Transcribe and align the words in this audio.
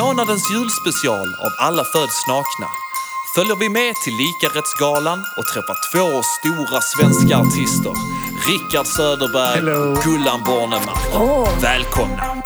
månadens 0.00 0.50
julspecial 0.50 1.28
av 1.44 1.52
Alla 1.58 1.84
föds 1.84 2.26
nakna 2.28 2.68
följer 3.34 3.56
vi 3.56 3.68
med 3.68 3.94
till 3.94 4.16
Likarättsgalan 4.16 5.18
och 5.38 5.46
träffar 5.46 5.76
två 5.92 6.22
stora 6.22 6.80
svenska 6.80 7.36
artister. 7.38 7.92
Rickard 8.48 8.86
Söderberg, 8.86 9.54
Hello. 9.56 9.94
Gullan 10.04 10.40
Bornemark. 10.46 11.14
Åh. 11.14 11.60
Välkomna! 11.62 12.42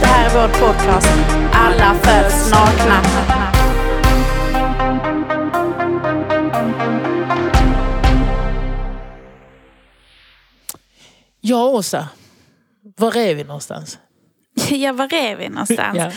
Det 0.00 0.06
här 0.06 0.30
är 0.30 0.34
vår 0.34 0.48
podcast. 0.60 1.08
Alla 1.52 1.94
föds 1.94 2.50
nakna. 2.50 3.02
Ja, 11.40 11.64
Åsa. 11.64 12.08
Var 12.96 13.16
är 13.16 13.34
vi 13.34 13.44
någonstans? 13.44 13.98
Ja, 14.70 14.92
var 14.92 15.14
är 15.14 15.36
vi 15.36 15.48
någonstans? 15.48 15.98
Ja. 15.98 16.12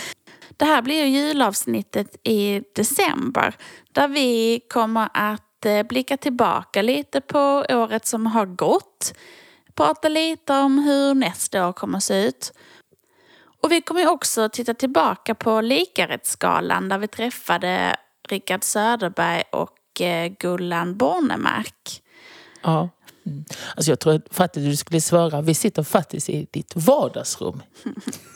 Det 0.58 0.66
här 0.66 0.82
blir 0.82 1.06
ju 1.06 1.18
julavsnittet 1.20 2.18
i 2.24 2.62
december. 2.76 3.56
Där 3.92 4.08
vi 4.08 4.62
kommer 4.70 5.10
att 5.14 5.66
eh, 5.66 5.84
blicka 5.84 6.18
tillbaka 6.18 6.82
lite 6.82 7.22
på 7.22 7.66
året 7.70 8.06
som 8.06 8.26
har 8.26 8.46
gått. 8.46 9.14
Prata 9.76 10.10
lite 10.10 10.54
om 10.54 10.80
hur 10.80 11.14
nästa 11.14 11.68
år 11.68 11.74
kommer 11.74 11.98
att 11.98 12.04
se 12.04 12.26
ut. 12.26 12.54
Och 13.64 13.72
vi 13.72 13.82
kommer 13.82 14.10
också 14.10 14.50
titta 14.50 14.74
tillbaka 14.74 15.36
på 15.36 15.62
Likarättsgalan 15.62 16.90
där 16.90 16.98
vi 16.98 17.08
träffade 17.08 17.96
Rickard 18.30 18.64
Söderberg 18.64 19.44
och 19.52 20.02
eh, 20.02 20.32
Gullan 20.40 20.98
Bornemark. 20.98 22.02
ja. 22.64 22.90
Mm. 23.26 23.46
Alltså 23.76 23.92
jag 23.92 24.00
tror 24.00 24.22
faktiskt 24.32 24.66
du 24.66 24.76
skulle 24.76 25.02
svara, 25.02 25.42
vi 25.42 25.54
sitter 25.54 25.84
faktiskt 25.84 26.30
i 26.30 26.48
ditt 26.52 26.76
vardagsrum. 26.76 27.62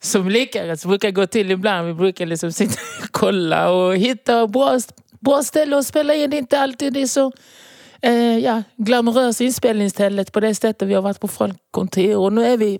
Som 0.00 0.28
likarätt 0.28 0.84
brukar 0.84 1.10
gå 1.10 1.26
till 1.26 1.50
ibland. 1.50 1.86
Vi 1.86 1.94
brukar 1.94 2.26
liksom 2.26 2.52
sitta 2.52 2.80
och 3.02 3.08
kolla 3.10 3.70
och 3.70 3.96
hitta 3.96 4.46
bra, 4.46 4.78
bra 5.20 5.42
ställen 5.42 5.78
att 5.78 5.86
spela 5.86 6.14
in. 6.14 6.30
Det 6.30 6.36
är 6.36 6.38
inte 6.38 6.60
alltid 6.60 6.92
det 6.92 7.02
är 7.02 7.06
så 7.06 7.32
eh, 8.02 8.38
ja, 8.38 8.62
glamorösa 8.76 9.44
inspelningsstället 9.44 10.32
på 10.32 10.40
det 10.40 10.54
sättet 10.54 10.88
vi 10.88 10.94
har 10.94 11.02
varit 11.02 11.20
på 11.20 11.28
Folkkontor. 11.28 12.16
Och 12.16 12.32
nu 12.32 12.44
är 12.44 12.56
vi 12.56 12.78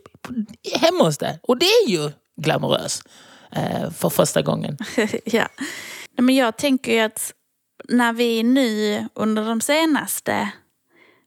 hemma 0.80 1.04
hos 1.04 1.18
dig. 1.18 1.38
Och 1.42 1.58
det 1.58 1.66
är 1.66 1.88
ju 1.88 2.10
glamoröst 2.40 3.02
eh, 3.52 3.90
för 3.90 4.10
första 4.10 4.42
gången. 4.42 4.76
ja. 5.24 5.48
Nej, 6.18 6.24
Men 6.24 6.34
jag 6.34 6.56
tänker 6.56 6.92
ju 6.92 7.00
att 7.00 7.32
när 7.88 8.12
vi 8.12 8.42
nu 8.42 9.04
under 9.14 9.44
de 9.44 9.60
senaste 9.60 10.52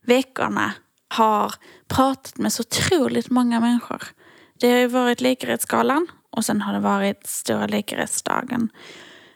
veckorna 0.05 0.73
har 1.07 1.53
pratat 1.87 2.37
med 2.37 2.53
så 2.53 2.61
otroligt 2.61 3.29
många 3.29 3.59
människor. 3.59 4.03
Det 4.61 4.71
har 4.71 4.77
ju 4.77 4.87
varit 4.87 5.21
Likarättsgalan 5.21 6.07
och 6.29 6.45
sen 6.45 6.61
har 6.61 6.73
det 6.73 6.79
varit 6.79 7.27
Stora 7.27 7.67
Likarättsdagen. 7.67 8.69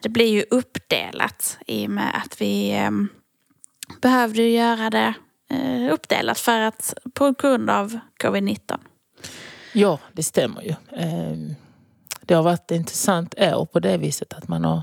Det 0.02 0.10
blir 0.10 0.28
ju 0.28 0.46
uppdelat 0.50 1.58
i 1.68 1.86
och 1.88 1.90
med 1.92 2.22
att 2.24 2.42
vi 2.42 2.72
eh, 2.72 2.92
behövde 4.02 4.42
göra 4.42 4.90
det 4.90 5.14
eh, 5.50 5.94
uppdelat 5.94 6.40
för 6.40 6.60
att 6.60 6.94
på 7.14 7.32
grund 7.32 7.70
av 7.70 8.00
covid-19. 8.24 8.78
Ja, 9.74 10.00
det 10.14 10.24
stämmer 10.24 10.62
ju. 10.62 10.70
Eh, 11.00 11.38
Det 12.22 12.34
har 12.34 12.44
varit 12.44 12.72
ett 12.72 12.78
intressant 12.78 13.36
år 13.38 13.66
på 13.66 13.80
det 13.80 13.98
viset 13.98 14.34
att 14.34 14.48
man 14.48 14.64
har 14.64 14.82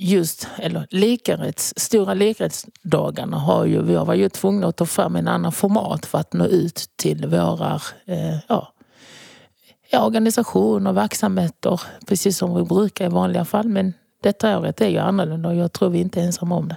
just, 0.00 0.48
eller 0.56 0.86
likarätts, 0.90 1.74
stora 1.76 2.14
likarättsdagarna 2.14 3.38
har 3.38 3.64
ju, 3.64 3.82
vi 3.82 3.94
har 3.94 4.04
varit 4.04 4.20
ju 4.20 4.28
tvungna 4.28 4.66
att 4.66 4.76
ta 4.76 4.86
fram 4.86 5.16
en 5.16 5.28
annan 5.28 5.52
format 5.52 6.06
för 6.06 6.18
att 6.18 6.32
nå 6.32 6.46
ut 6.46 6.84
till 6.96 7.26
våra 7.26 7.80
eh, 8.06 8.38
ja, 8.48 8.72
organisationer 9.92 10.90
och 10.90 10.96
verksamheter, 10.96 11.80
precis 12.06 12.38
som 12.38 12.54
vi 12.54 12.62
brukar 12.62 13.06
i 13.06 13.08
vanliga 13.08 13.44
fall. 13.44 13.68
Men 13.68 13.94
detta 14.22 14.58
året 14.58 14.80
är 14.80 14.88
ju 14.88 14.98
annorlunda 14.98 15.48
och 15.48 15.54
jag 15.54 15.72
tror 15.72 15.90
vi 15.90 15.98
inte 15.98 16.20
är 16.20 16.24
ensamma 16.24 16.56
om 16.56 16.68
det. 16.68 16.76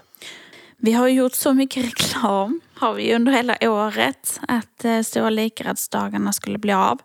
Vi 0.77 0.93
har 0.93 1.07
gjort 1.07 1.33
så 1.33 1.53
mycket 1.53 1.85
reklam 1.85 2.61
har 2.83 2.93
vi 2.93 3.07
ju 3.07 3.15
under 3.15 3.31
hela 3.31 3.57
året 3.61 4.39
att 4.47 4.85
eh, 4.85 5.01
Stora 5.01 5.29
likarättsdagarna 5.29 6.33
skulle 6.33 6.57
bli 6.57 6.73
av. 6.73 7.01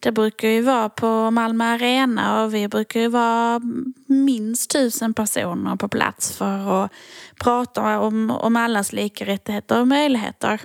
Det 0.00 0.12
brukar 0.12 0.48
ju 0.48 0.62
vara 0.62 0.88
på 0.88 1.30
Malmö 1.30 1.64
Arena 1.64 2.42
och 2.42 2.54
vi 2.54 2.68
brukar 2.68 3.00
ju 3.00 3.08
vara 3.08 3.60
minst 4.06 4.70
tusen 4.70 5.14
personer 5.14 5.76
på 5.76 5.88
plats 5.88 6.36
för 6.36 6.84
att 6.84 6.92
prata 7.40 8.00
om, 8.00 8.30
om 8.30 8.56
allas 8.56 8.92
lika 8.92 9.26
rättigheter 9.26 9.80
och 9.80 9.88
möjligheter. 9.88 10.60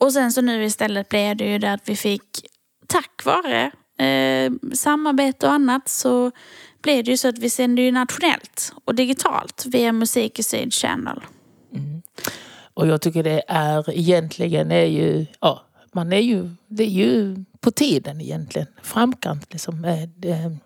Och 0.00 0.12
sen 0.12 0.32
så 0.32 0.40
nu 0.40 0.64
istället 0.64 1.08
blev 1.08 1.36
det 1.36 1.52
ju 1.52 1.58
det 1.58 1.72
att 1.72 1.88
vi 1.88 1.96
fick, 1.96 2.46
tack 2.86 3.24
vare 3.24 3.70
eh, 4.06 4.52
samarbete 4.72 5.46
och 5.46 5.52
annat 5.52 5.88
så 5.88 6.30
blev 6.82 7.04
det 7.04 7.10
ju 7.10 7.16
så 7.16 7.28
att 7.28 7.38
vi 7.38 7.50
sänder 7.50 7.82
ju 7.82 7.92
nationellt 7.92 8.72
och 8.84 8.94
digitalt 8.94 9.66
via 9.66 9.92
Musik 9.92 10.38
i 10.38 10.42
Syd 10.42 10.72
Channel. 10.72 11.20
Mm. 11.74 12.02
Och 12.76 12.86
jag 12.86 13.00
tycker 13.00 13.22
det 13.22 13.42
är 13.48 13.90
egentligen 13.90 14.70
är 14.70 14.84
ju, 14.84 15.26
ja, 15.40 15.62
man 15.92 16.12
är 16.12 16.20
ju, 16.20 16.50
det 16.68 16.82
är 16.82 16.88
ju 16.88 17.44
på 17.60 17.70
tiden 17.70 18.20
egentligen. 18.20 18.68
Framkant 18.82 19.52
liksom. 19.52 19.84
Eh, 19.84 20.08
med, 20.16 20.58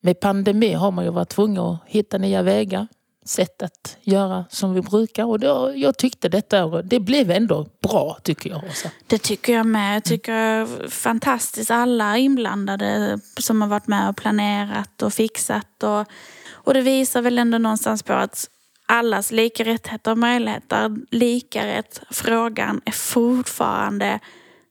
med 0.00 0.20
pandemi 0.20 0.72
har 0.72 0.90
man 0.90 1.04
ju 1.04 1.10
varit 1.10 1.28
tvungen 1.28 1.62
att 1.62 1.78
hitta 1.86 2.18
nya 2.18 2.42
vägar. 2.42 2.86
Sätt 3.24 3.62
att 3.62 3.96
göra 4.00 4.44
som 4.50 4.74
vi 4.74 4.80
brukar. 4.80 5.24
Och 5.24 5.40
då, 5.40 5.72
jag 5.76 5.98
tyckte 5.98 6.28
detta 6.28 6.82
det 6.82 7.00
blev 7.00 7.30
ändå 7.30 7.66
bra 7.82 8.18
tycker 8.22 8.50
jag. 8.50 8.64
Också. 8.64 8.88
Det 9.06 9.18
tycker 9.18 9.52
jag 9.52 9.66
med. 9.66 9.96
Jag 9.96 10.04
tycker 10.04 10.88
fantastiskt. 10.88 11.70
Alla 11.70 12.18
inblandade 12.18 13.18
som 13.40 13.62
har 13.62 13.68
varit 13.68 13.86
med 13.86 14.08
och 14.08 14.16
planerat 14.16 15.02
och 15.02 15.12
fixat. 15.12 15.82
Och, 15.82 16.06
och 16.50 16.74
det 16.74 16.80
visar 16.80 17.22
väl 17.22 17.38
ändå 17.38 17.58
någonstans 17.58 18.02
på 18.02 18.12
att 18.12 18.48
allas 18.92 19.32
lika 19.32 19.64
rättigheter 19.64 20.10
och 20.10 20.18
möjligheter, 20.18 20.96
lika 21.10 21.66
rätt, 21.66 22.00
frågan 22.10 22.80
är 22.84 22.92
fortfarande 22.92 24.20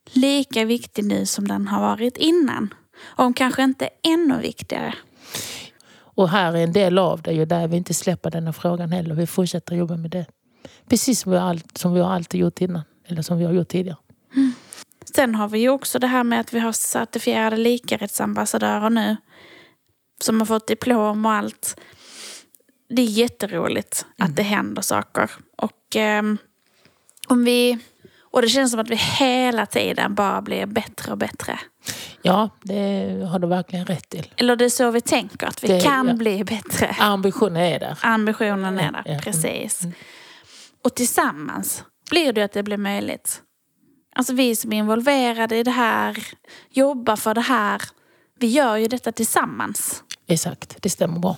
lika 0.05 0.65
viktig 0.65 1.05
nu 1.05 1.25
som 1.25 1.47
den 1.47 1.67
har 1.67 1.81
varit 1.81 2.17
innan. 2.17 2.73
Om 3.03 3.33
kanske 3.33 3.63
inte 3.63 3.89
ännu 4.03 4.41
viktigare. 4.41 4.93
Och 6.15 6.29
här 6.29 6.53
är 6.53 6.63
en 6.63 6.73
del 6.73 6.97
av 6.97 7.21
det 7.21 7.31
ju 7.31 7.45
där 7.45 7.67
vi 7.67 7.77
inte 7.77 7.93
släpper 7.93 8.31
denna 8.31 8.53
frågan 8.53 8.91
heller. 8.91 9.15
Vi 9.15 9.27
fortsätter 9.27 9.75
jobba 9.75 9.97
med 9.97 10.11
det. 10.11 10.25
Precis 10.89 11.19
som 11.19 11.31
vi 11.31 11.37
har, 11.37 11.49
allt, 11.49 11.77
som 11.77 11.93
vi 11.93 11.99
har 11.99 12.13
alltid 12.13 12.41
gjort 12.41 12.61
innan. 12.61 12.81
Eller 13.07 13.21
som 13.21 13.37
vi 13.37 13.45
har 13.45 13.53
gjort 13.53 13.67
tidigare. 13.67 13.97
Sen 15.15 15.35
har 15.35 15.47
vi 15.47 15.59
ju 15.59 15.69
också 15.69 15.99
det 15.99 16.07
här 16.07 16.23
med 16.23 16.39
att 16.39 16.53
vi 16.53 16.59
har 16.59 16.71
certifierade 16.71 17.57
likarättsambassadörer 17.57 18.89
nu. 18.89 19.17
Som 20.21 20.39
har 20.39 20.45
fått 20.45 20.67
diplom 20.67 21.25
och 21.25 21.31
allt. 21.31 21.75
Det 22.95 23.01
är 23.01 23.05
jätteroligt 23.05 24.05
att 24.17 24.35
det 24.35 24.43
händer 24.43 24.81
saker. 24.81 25.31
Och, 25.57 25.95
ehm, 25.95 26.37
om 27.27 27.43
vi, 27.43 27.77
och 28.31 28.41
det 28.41 28.47
känns 28.49 28.71
som 28.71 28.79
att 28.79 28.89
vi 28.89 28.95
hela 28.95 29.65
tiden 29.65 30.15
bara 30.15 30.41
blir 30.41 30.65
bättre 30.65 31.11
och 31.11 31.17
bättre. 31.17 31.59
Ja, 32.21 32.49
det 32.63 33.25
har 33.31 33.39
du 33.39 33.47
verkligen 33.47 33.85
rätt 33.85 34.09
till. 34.09 34.33
Eller 34.37 34.55
det 34.55 34.65
är 34.65 34.69
så 34.69 34.91
vi 34.91 35.01
tänker, 35.01 35.47
att 35.47 35.63
vi 35.63 35.67
Det- 35.67 35.81
kan 35.81 36.07
ja. 36.07 36.13
bli 36.13 36.43
bättre. 36.43 36.95
Ambitionen 36.99 37.57
är 37.63 37.79
där. 37.79 37.97
Ambitionen 38.01 38.79
är 38.79 38.91
där, 38.91 39.01
ja, 39.05 39.11
mm, 39.11 39.21
precis. 39.21 39.81
Och 40.83 40.95
tillsammans 40.95 41.83
blir 42.09 42.33
det 42.33 42.41
att 42.43 42.51
det 42.51 42.63
blir 42.63 42.77
möjligt. 42.77 43.41
Alltså 44.15 44.33
vi 44.33 44.55
som 44.55 44.73
är 44.73 44.77
involverade 44.77 45.57
i 45.57 45.63
det 45.63 45.71
här, 45.71 46.17
jobbar 46.69 47.15
för 47.15 47.33
det 47.33 47.41
här. 47.41 47.81
Vi 48.39 48.47
gör 48.47 48.75
ju 48.77 48.87
detta 48.87 49.11
tillsammans. 49.11 50.03
Exakt, 50.27 50.77
det 50.81 50.89
stämmer 50.89 51.19
bra. 51.19 51.37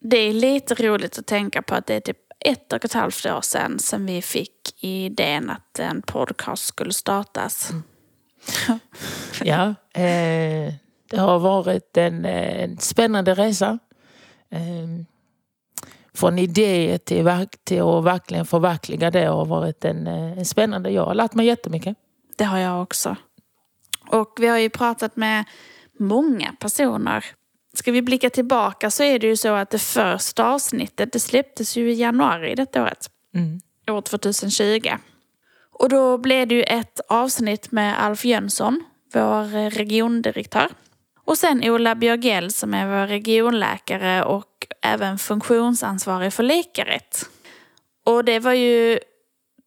Det 0.00 0.16
är 0.16 0.32
lite 0.32 0.74
roligt 0.74 1.18
att 1.18 1.26
tänka 1.26 1.62
på 1.62 1.74
att 1.74 1.86
det 1.86 1.94
är 1.94 2.00
typ 2.00 2.18
ett 2.44 2.72
och 2.72 2.84
ett 2.84 2.92
halvt 2.92 3.26
år 3.26 3.40
sedan 3.40 3.78
som 3.78 4.06
vi 4.06 4.22
fick 4.22 4.84
idén 4.84 5.50
att 5.50 5.78
en 5.78 6.02
podcast 6.02 6.64
skulle 6.64 6.92
startas. 6.92 7.70
Ja, 9.42 9.74
eh, 9.94 10.74
det 11.10 11.16
har 11.16 11.38
varit 11.38 11.96
en, 11.96 12.24
eh, 12.24 12.62
en 12.62 12.78
spännande 12.78 13.34
resa. 13.34 13.78
Eh, 14.50 15.04
från 16.14 16.38
idé 16.38 16.98
till, 16.98 17.48
till 17.64 17.82
att 17.82 18.04
verkligen 18.04 18.46
förverkliga 18.46 19.10
det 19.10 19.24
har 19.24 19.44
varit 19.44 19.84
en, 19.84 20.06
eh, 20.06 20.38
en 20.38 20.44
spännande... 20.44 20.90
Jag 20.90 21.06
har 21.06 21.14
lärt 21.14 21.34
mig 21.34 21.46
jättemycket. 21.46 21.96
Det 22.36 22.44
har 22.44 22.58
jag 22.58 22.82
också. 22.82 23.16
Och 24.08 24.36
vi 24.40 24.46
har 24.46 24.58
ju 24.58 24.70
pratat 24.70 25.16
med 25.16 25.44
många 25.98 26.54
personer. 26.60 27.24
Ska 27.74 27.92
vi 27.92 28.02
blicka 28.02 28.30
tillbaka 28.30 28.90
så 28.90 29.02
är 29.02 29.18
det 29.18 29.26
ju 29.26 29.36
så 29.36 29.54
att 29.54 29.70
det 29.70 29.78
första 29.78 30.44
avsnittet 30.44 31.12
det 31.12 31.20
släpptes 31.20 31.76
ju 31.76 31.90
i 31.92 31.94
januari 31.94 32.54
detta 32.54 32.82
året. 32.82 33.10
Mm. 33.34 33.60
År 33.90 34.00
2020. 34.00 34.88
Och 35.72 35.88
då 35.88 36.18
blev 36.18 36.48
det 36.48 36.54
ju 36.54 36.62
ett 36.62 37.00
avsnitt 37.08 37.72
med 37.72 38.02
Alf 38.02 38.24
Jönsson, 38.24 38.84
vår 39.14 39.70
regiondirektör. 39.70 40.68
Och 41.24 41.38
sen 41.38 41.64
Ola 41.64 41.94
Björgell 41.94 42.52
som 42.52 42.74
är 42.74 42.86
vår 42.86 43.06
regionläkare 43.06 44.24
och 44.24 44.66
även 44.82 45.18
funktionsansvarig 45.18 46.32
för 46.32 46.42
läkarrätt. 46.42 47.26
Och 48.06 48.24
det 48.24 48.38
var 48.38 48.52
ju 48.52 48.98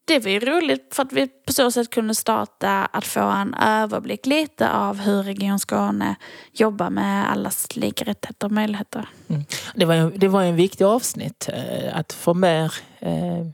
det 0.04 0.18
var 0.18 0.30
ju 0.30 0.40
roligt 0.40 0.94
för 0.94 1.02
att 1.02 1.12
vi 1.12 1.28
på 1.46 1.52
så 1.52 1.70
sätt 1.70 1.90
kunde 1.90 2.14
starta 2.14 2.84
att 2.84 3.04
få 3.04 3.20
en 3.20 3.54
överblick 3.54 4.26
lite 4.26 4.70
av 4.70 4.98
hur 4.98 5.22
Region 5.22 5.58
Skåne 5.58 6.16
jobbar 6.52 6.90
med 6.90 7.30
allas 7.30 7.76
lika 7.76 8.04
rättigheter 8.04 8.46
och 8.46 8.52
möjligheter. 8.52 9.08
Mm. 9.28 9.44
Det, 9.74 9.84
var 9.84 9.94
en, 9.94 10.18
det 10.18 10.28
var 10.28 10.42
en 10.42 10.56
viktig 10.56 10.84
avsnitt 10.84 11.48
eh, 11.52 11.98
att 11.98 12.12
få 12.12 12.34
med, 12.34 12.70
eh, 12.98 13.46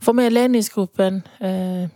få 0.00 0.12
med 0.12 0.32
ledningsgruppen. 0.32 1.22
Eh, 1.38 1.88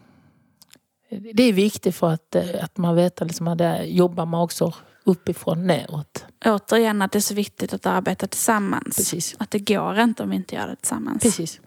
det 1.35 1.43
är 1.43 1.53
viktigt 1.53 1.97
för 1.97 2.13
att, 2.13 2.35
eh, 2.35 2.65
att 2.65 2.77
man 2.77 2.95
vet 2.95 3.23
att 3.23 3.29
liksom, 3.29 3.57
där 3.57 3.83
jobbar 3.83 4.27
man 4.27 4.41
också 4.41 4.75
uppifrån 5.05 5.67
neråt. 5.67 6.25
Återigen 6.45 7.03
att 7.03 7.13
det 7.13 7.19
är 7.19 7.21
så 7.21 7.35
viktigt 7.35 7.73
att 7.73 7.87
arbeta 7.87 8.27
tillsammans. 8.27 8.97
Precis. 8.97 9.35
Att 9.39 9.51
det 9.51 9.59
går 9.59 9.99
inte 9.99 10.23
om 10.23 10.31
vi 10.31 10.37
inte 10.37 10.55
gör 10.55 10.69
det 10.69 10.77
tillsammans. 10.77 11.23
Precis. 11.23 11.61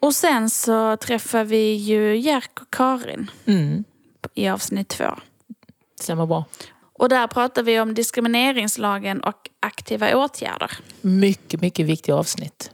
Och 0.00 0.14
sen 0.14 0.50
så 0.50 0.96
träffar 0.96 1.44
vi 1.44 1.72
ju 1.72 2.16
Jerk 2.16 2.60
och 2.60 2.70
Karin 2.74 3.30
Mm. 3.46 3.84
i 4.34 4.48
avsnitt 4.48 4.88
två. 4.88 5.04
Stämmer 6.00 6.26
bra. 6.26 6.44
Och 6.92 7.08
där 7.08 7.26
pratar 7.26 7.62
vi 7.62 7.80
om 7.80 7.94
diskrimineringslagen 7.94 9.20
och 9.20 9.50
aktiva 9.60 10.16
åtgärder. 10.16 10.70
Mycket, 11.00 11.60
mycket 11.60 11.86
viktigt 11.86 12.14
avsnitt. 12.14 12.70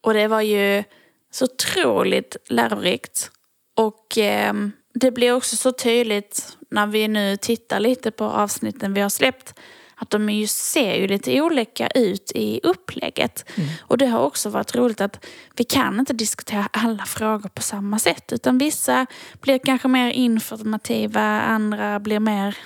Och 0.00 0.14
det 0.14 0.28
var 0.28 0.40
ju 0.40 0.84
så 1.30 1.44
otroligt 1.44 2.36
lärorikt. 2.48 3.30
Och 3.76 4.18
eh, 4.18 4.54
det 4.94 5.10
blir 5.10 5.32
också 5.32 5.56
så 5.56 5.72
tydligt 5.72 6.56
när 6.70 6.86
vi 6.86 7.08
nu 7.08 7.36
tittar 7.36 7.80
lite 7.80 8.10
på 8.10 8.24
avsnitten 8.24 8.94
vi 8.94 9.00
har 9.00 9.08
släppt 9.08 9.54
att 9.98 10.10
de 10.10 10.30
ju 10.30 10.46
ser 10.46 10.94
ju 10.94 11.06
lite 11.06 11.40
olika 11.40 11.88
ut 11.88 12.32
i 12.34 12.60
upplägget. 12.62 13.44
Mm. 13.54 13.68
Och 13.80 13.98
det 13.98 14.06
har 14.06 14.20
också 14.20 14.48
varit 14.48 14.74
roligt 14.74 15.00
att 15.00 15.24
vi 15.56 15.64
kan 15.64 15.98
inte 15.98 16.12
diskutera 16.12 16.68
alla 16.72 17.04
frågor 17.04 17.48
på 17.48 17.62
samma 17.62 17.98
sätt. 17.98 18.32
Utan 18.32 18.58
vissa 18.58 19.06
blir 19.40 19.58
kanske 19.58 19.88
mer 19.88 20.10
informativa, 20.10 21.40
andra 21.40 22.00
blir 22.00 22.20
mer 22.20 22.56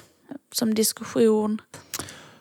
som 0.52 0.74
diskussion. 0.74 1.60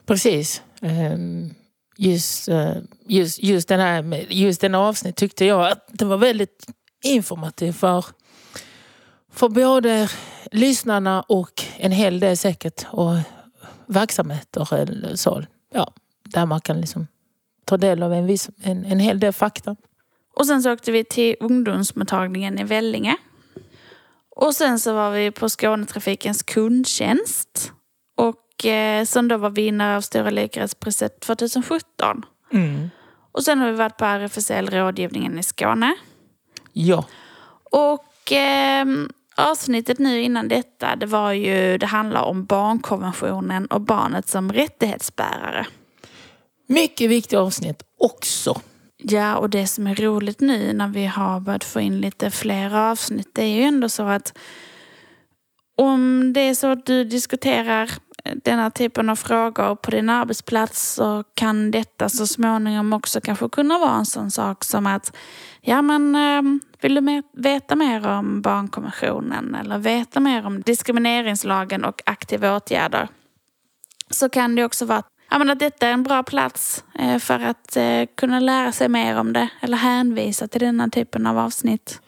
Precis. 0.06 0.62
Ehm, 0.82 1.54
Just, 1.98 2.48
eh, 2.48 2.76
just, 3.08 3.44
just, 3.44 3.68
den 3.68 3.80
här, 3.80 4.26
just 4.30 4.62
den 4.62 4.74
här 4.74 4.82
avsnitt 4.82 5.16
tyckte 5.16 5.46
jag 5.46 5.72
att 5.72 5.86
det 5.92 6.06
var 6.06 6.18
väldigt 6.18 6.66
informativt 7.04 7.78
för, 7.78 8.06
för 9.34 9.50
både 9.50 10.10
lyssnarna 10.52 11.22
och 11.22 11.64
en 11.78 11.92
hel 11.92 12.20
del 12.20 12.38
säkert 12.38 12.86
och 12.92 13.16
verksamheter 13.92 14.74
eller 14.74 15.16
så. 15.16 15.44
Ja, 15.74 15.94
där 16.24 16.46
man 16.46 16.62
kan 16.62 16.82
liksom 16.82 17.08
ta 17.66 17.78
del 17.78 18.04
av 18.04 18.14
en, 18.14 18.26
viss, 18.26 18.50
en, 18.64 18.86
en 18.86 19.00
hel 19.00 19.20
del 19.20 19.34
fakta. 19.34 19.76
Och 20.36 20.48
sen 20.48 20.64
så 20.64 20.72
åkte 20.72 20.92
vi 20.92 21.04
till 21.04 21.36
ungdomsmottagningen 21.40 22.60
i 22.60 22.64
Vellinge. 22.64 23.18
Och 24.36 24.56
sen 24.56 24.80
så 24.80 24.94
var 24.94 25.12
vi 25.12 25.32
på 25.32 25.50
Skånetrafikens 25.50 26.44
kundtjänst. 26.44 27.72
Och 28.18 28.66
eh, 28.66 29.06
som 29.06 29.28
då 29.28 29.38
var 29.38 29.50
vinnare 29.50 29.98
av 29.98 30.02
Stora 30.02 30.30
Likrättspriset 30.30 31.20
2017. 31.20 32.26
Och 33.32 33.44
sen 33.44 33.60
har 33.60 33.68
vi 33.72 33.78
varit 33.78 33.98
på 33.98 34.06
RFSL 34.06 34.70
rådgivningen 34.70 35.40
i 35.40 35.44
Skåne. 35.44 35.96
Ja, 36.74 37.06
Och 37.64 38.32
eh, 38.32 38.86
avsnittet 39.36 40.00
nu 40.00 40.22
innan 40.22 40.48
detta, 40.48 40.96
det 40.96 41.06
var 41.06 41.32
ju, 41.32 41.78
det 41.78 41.86
handlar 41.86 42.22
om 42.22 42.46
barnkonventionen 42.46 43.66
och 43.66 43.82
barnet 43.82 44.28
som 44.28 44.54
rättighetsbärare. 44.54 45.66
mycket 46.68 47.10
viktigt 47.10 47.40
avsnitt 47.40 47.84
också. 47.98 48.62
Ja, 48.98 49.36
och 49.38 49.50
det 49.50 49.68
som 49.68 49.88
är 49.88 49.96
roligt 49.96 50.40
nu 50.40 50.74
när 50.74 50.88
vi 50.88 51.06
har 51.06 51.40
börjat 51.40 51.64
få 51.64 51.80
in 51.80 52.02
lite 52.02 52.32
fler 52.32 52.76
avsnitt, 52.76 53.30
det 53.34 53.44
är 53.44 53.56
ju 53.56 53.62
ändå 53.62 53.90
så 53.90 54.04
att 54.04 54.38
om 55.78 56.34
det 56.34 56.42
är 56.42 56.54
så 56.54 56.68
att 56.68 56.86
du 56.86 57.04
diskuterar 57.04 57.92
denna 58.44 58.72
typen 58.72 59.10
av 59.10 59.16
frågor 59.16 59.76
på 59.76 59.92
din 59.92 60.10
arbetsplats 60.10 60.94
så 60.94 61.24
kan 61.34 61.72
detta 61.72 62.10
så 62.10 62.28
småningom 62.28 62.94
också 62.94 63.22
kanske 63.22 63.50
kunna 63.50 63.78
vara 63.78 63.96
en 63.96 64.06
sån 64.06 64.32
sak 64.32 64.64
som 64.64 64.88
att 64.88 65.18
ja 65.62 65.82
men 65.82 66.16
eh, 66.16 66.42
vill 66.82 66.96
du 66.96 67.24
veta 67.34 67.76
mer 67.76 68.08
om 68.08 68.42
barnkonventionen 68.42 69.56
eller 69.56 69.78
veta 69.78 70.20
mer 70.20 70.46
om 70.46 70.62
diskrimineringslagen 70.62 71.86
och 71.86 72.02
aktiva 72.06 72.56
åtgärder 72.56 73.08
så 74.10 74.30
kan 74.30 74.56
det 74.56 74.66
också 74.66 74.86
vara 74.86 75.04
ja, 75.32 75.38
men 75.38 75.50
att 75.50 75.60
detta 75.60 75.88
är 75.88 75.94
en 75.94 76.04
bra 76.04 76.24
plats 76.24 76.84
eh, 77.00 77.18
för 77.18 77.40
att 77.40 77.78
eh, 77.78 78.06
kunna 78.18 78.40
lära 78.40 78.72
sig 78.72 78.90
mer 78.90 79.20
om 79.20 79.34
det 79.34 79.50
eller 79.60 79.78
hänvisa 79.78 80.48
till 80.48 80.62
denna 80.62 80.90
typen 80.90 81.28
av 81.28 81.38
avsnitt. 81.38 82.02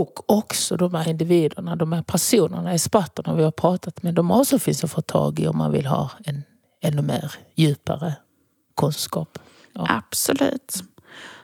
Och 0.00 0.30
också 0.30 0.76
de 0.76 0.94
här 0.94 1.08
individerna, 1.08 1.76
de 1.76 1.92
här 1.92 2.02
personerna, 2.02 2.74
experterna 2.74 3.34
vi 3.34 3.42
har 3.42 3.50
pratat 3.50 4.02
med. 4.02 4.14
De 4.14 4.30
också 4.30 4.58
finns 4.58 4.84
att 4.84 4.90
få 4.90 5.00
tag 5.02 5.40
i 5.40 5.46
om 5.48 5.58
man 5.58 5.72
vill 5.72 5.86
ha 5.86 6.10
en 6.24 6.42
ännu 6.82 7.02
mer 7.02 7.32
djupare 7.54 8.14
kunskap. 8.76 9.38
Ja. 9.72 9.86
Absolut. 9.88 10.74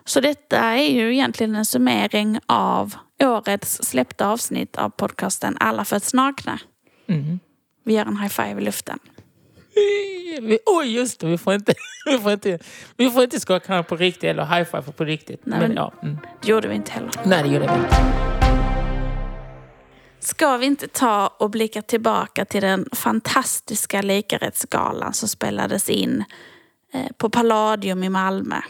Så 0.04 0.20
detta 0.20 0.56
är 0.58 0.90
ju 0.90 1.12
egentligen 1.14 1.54
en 1.54 1.64
summering 1.64 2.38
av 2.46 2.94
årets 3.22 3.82
släppta 3.82 4.28
avsnitt 4.28 4.76
av 4.76 4.90
podcasten 4.90 5.56
Alla 5.60 5.84
föds 5.84 6.14
nakna. 6.14 6.58
Mm. 7.08 7.40
Vi 7.84 7.94
gör 7.94 8.06
en 8.06 8.16
high 8.16 8.28
five 8.31 8.60
i 8.60 8.64
luften. 8.64 8.98
Oj, 10.66 10.94
just 10.96 11.20
det. 11.20 11.26
Vi 11.26 11.38
får 11.38 11.55
inte, 11.55 11.75
vi 12.06 12.19
får 12.19 12.32
inte, 12.32 12.58
vi 12.96 13.10
får 13.10 13.22
inte 13.25 13.40
skaka 13.40 13.72
hand 13.75 13.87
på 13.87 13.96
riktigt 13.96 14.25
eller 14.25 14.44
high 14.44 14.64
five 14.64 14.82
på 14.82 15.05
riktigt. 15.05 15.40
Nej, 15.44 15.58
men, 15.60 15.69
men- 15.69 15.76
ja, 15.76 15.93
mm. 16.02 16.19
Det 16.43 16.48
gjorde 16.48 16.69
vi 16.69 16.75
inte 16.75 16.93
heller. 16.93 17.10
Nej, 17.25 17.43
det 17.43 17.48
gjorde 17.48 17.66
vi 17.66 17.75
inte. 17.82 18.41
Ska 20.24 20.56
vi 20.56 20.66
inte 20.66 20.88
ta 20.88 21.26
och 21.38 21.50
blicka 21.50 21.82
tillbaka 21.82 22.44
till 22.44 22.62
den 22.62 22.88
fantastiska 22.92 24.02
likarättsgalan 24.02 25.12
som 25.12 25.28
spelades 25.28 25.90
in 25.90 26.24
eh, 26.92 27.06
på 27.16 27.30
Palladium 27.30 28.04
i 28.04 28.08
Malmö. 28.08 28.60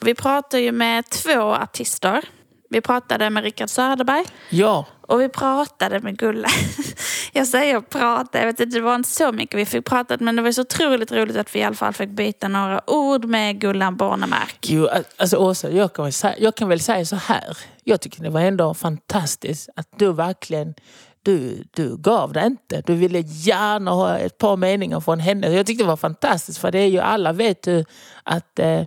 Vi 0.00 0.14
pratade 0.14 0.62
ju 0.62 0.72
med 0.72 1.10
två 1.10 1.40
artister. 1.40 2.24
Vi 2.70 2.80
pratade 2.80 3.30
med 3.30 3.44
Rickard 3.44 3.70
Söderberg 3.70 4.24
Ja, 4.50 4.86
och 5.08 5.20
vi 5.20 5.28
pratade 5.28 6.00
med 6.00 6.18
Gulla. 6.18 6.48
Jag 7.32 7.46
säger 7.46 7.80
prata, 7.80 8.38
jag 8.38 8.46
vet 8.46 8.60
inte, 8.60 8.76
det 8.76 8.82
var 8.82 8.94
inte 8.94 9.08
så 9.08 9.32
mycket 9.32 9.60
vi 9.60 9.66
fick 9.66 9.84
prata 9.84 10.16
men 10.20 10.36
det 10.36 10.42
var 10.42 10.52
så 10.52 10.60
otroligt 10.60 11.12
roligt 11.12 11.36
att 11.36 11.54
vi 11.54 11.58
i 11.58 11.62
alla 11.62 11.74
fall 11.74 11.92
fick 11.92 12.10
byta 12.10 12.48
några 12.48 12.90
ord 12.90 13.24
med 13.24 13.60
Gullan 13.60 13.96
Bornemark. 13.96 14.58
jo, 14.62 14.88
alltså 15.16 15.36
Åsa, 15.36 15.70
jag 15.70 15.92
kan, 15.92 16.04
väl 16.04 16.12
säga, 16.12 16.34
jag 16.38 16.54
kan 16.54 16.68
väl 16.68 16.80
säga 16.80 17.04
så 17.04 17.16
här. 17.16 17.58
Jag 17.84 18.00
tycker 18.00 18.22
det 18.22 18.30
var 18.30 18.40
ändå 18.40 18.74
fantastiskt 18.74 19.68
att 19.76 19.88
du 19.98 20.12
verkligen 20.12 20.74
du, 21.22 21.64
du 21.70 21.96
gav 21.96 22.32
det 22.32 22.46
inte. 22.46 22.82
Du 22.86 22.94
ville 22.94 23.20
gärna 23.20 23.90
ha 23.90 24.18
ett 24.18 24.38
par 24.38 24.56
meningar 24.56 25.00
från 25.00 25.20
henne. 25.20 25.48
Jag 25.48 25.66
tyckte 25.66 25.84
det 25.84 25.88
var 25.88 25.96
fantastiskt 25.96 26.58
för 26.58 26.72
det 26.72 26.78
är 26.78 26.86
ju 26.86 26.98
alla 26.98 27.32
vet 27.32 27.66
ju 27.66 27.84
att 28.22 28.58
eh, 28.58 28.66
eh, 28.66 28.86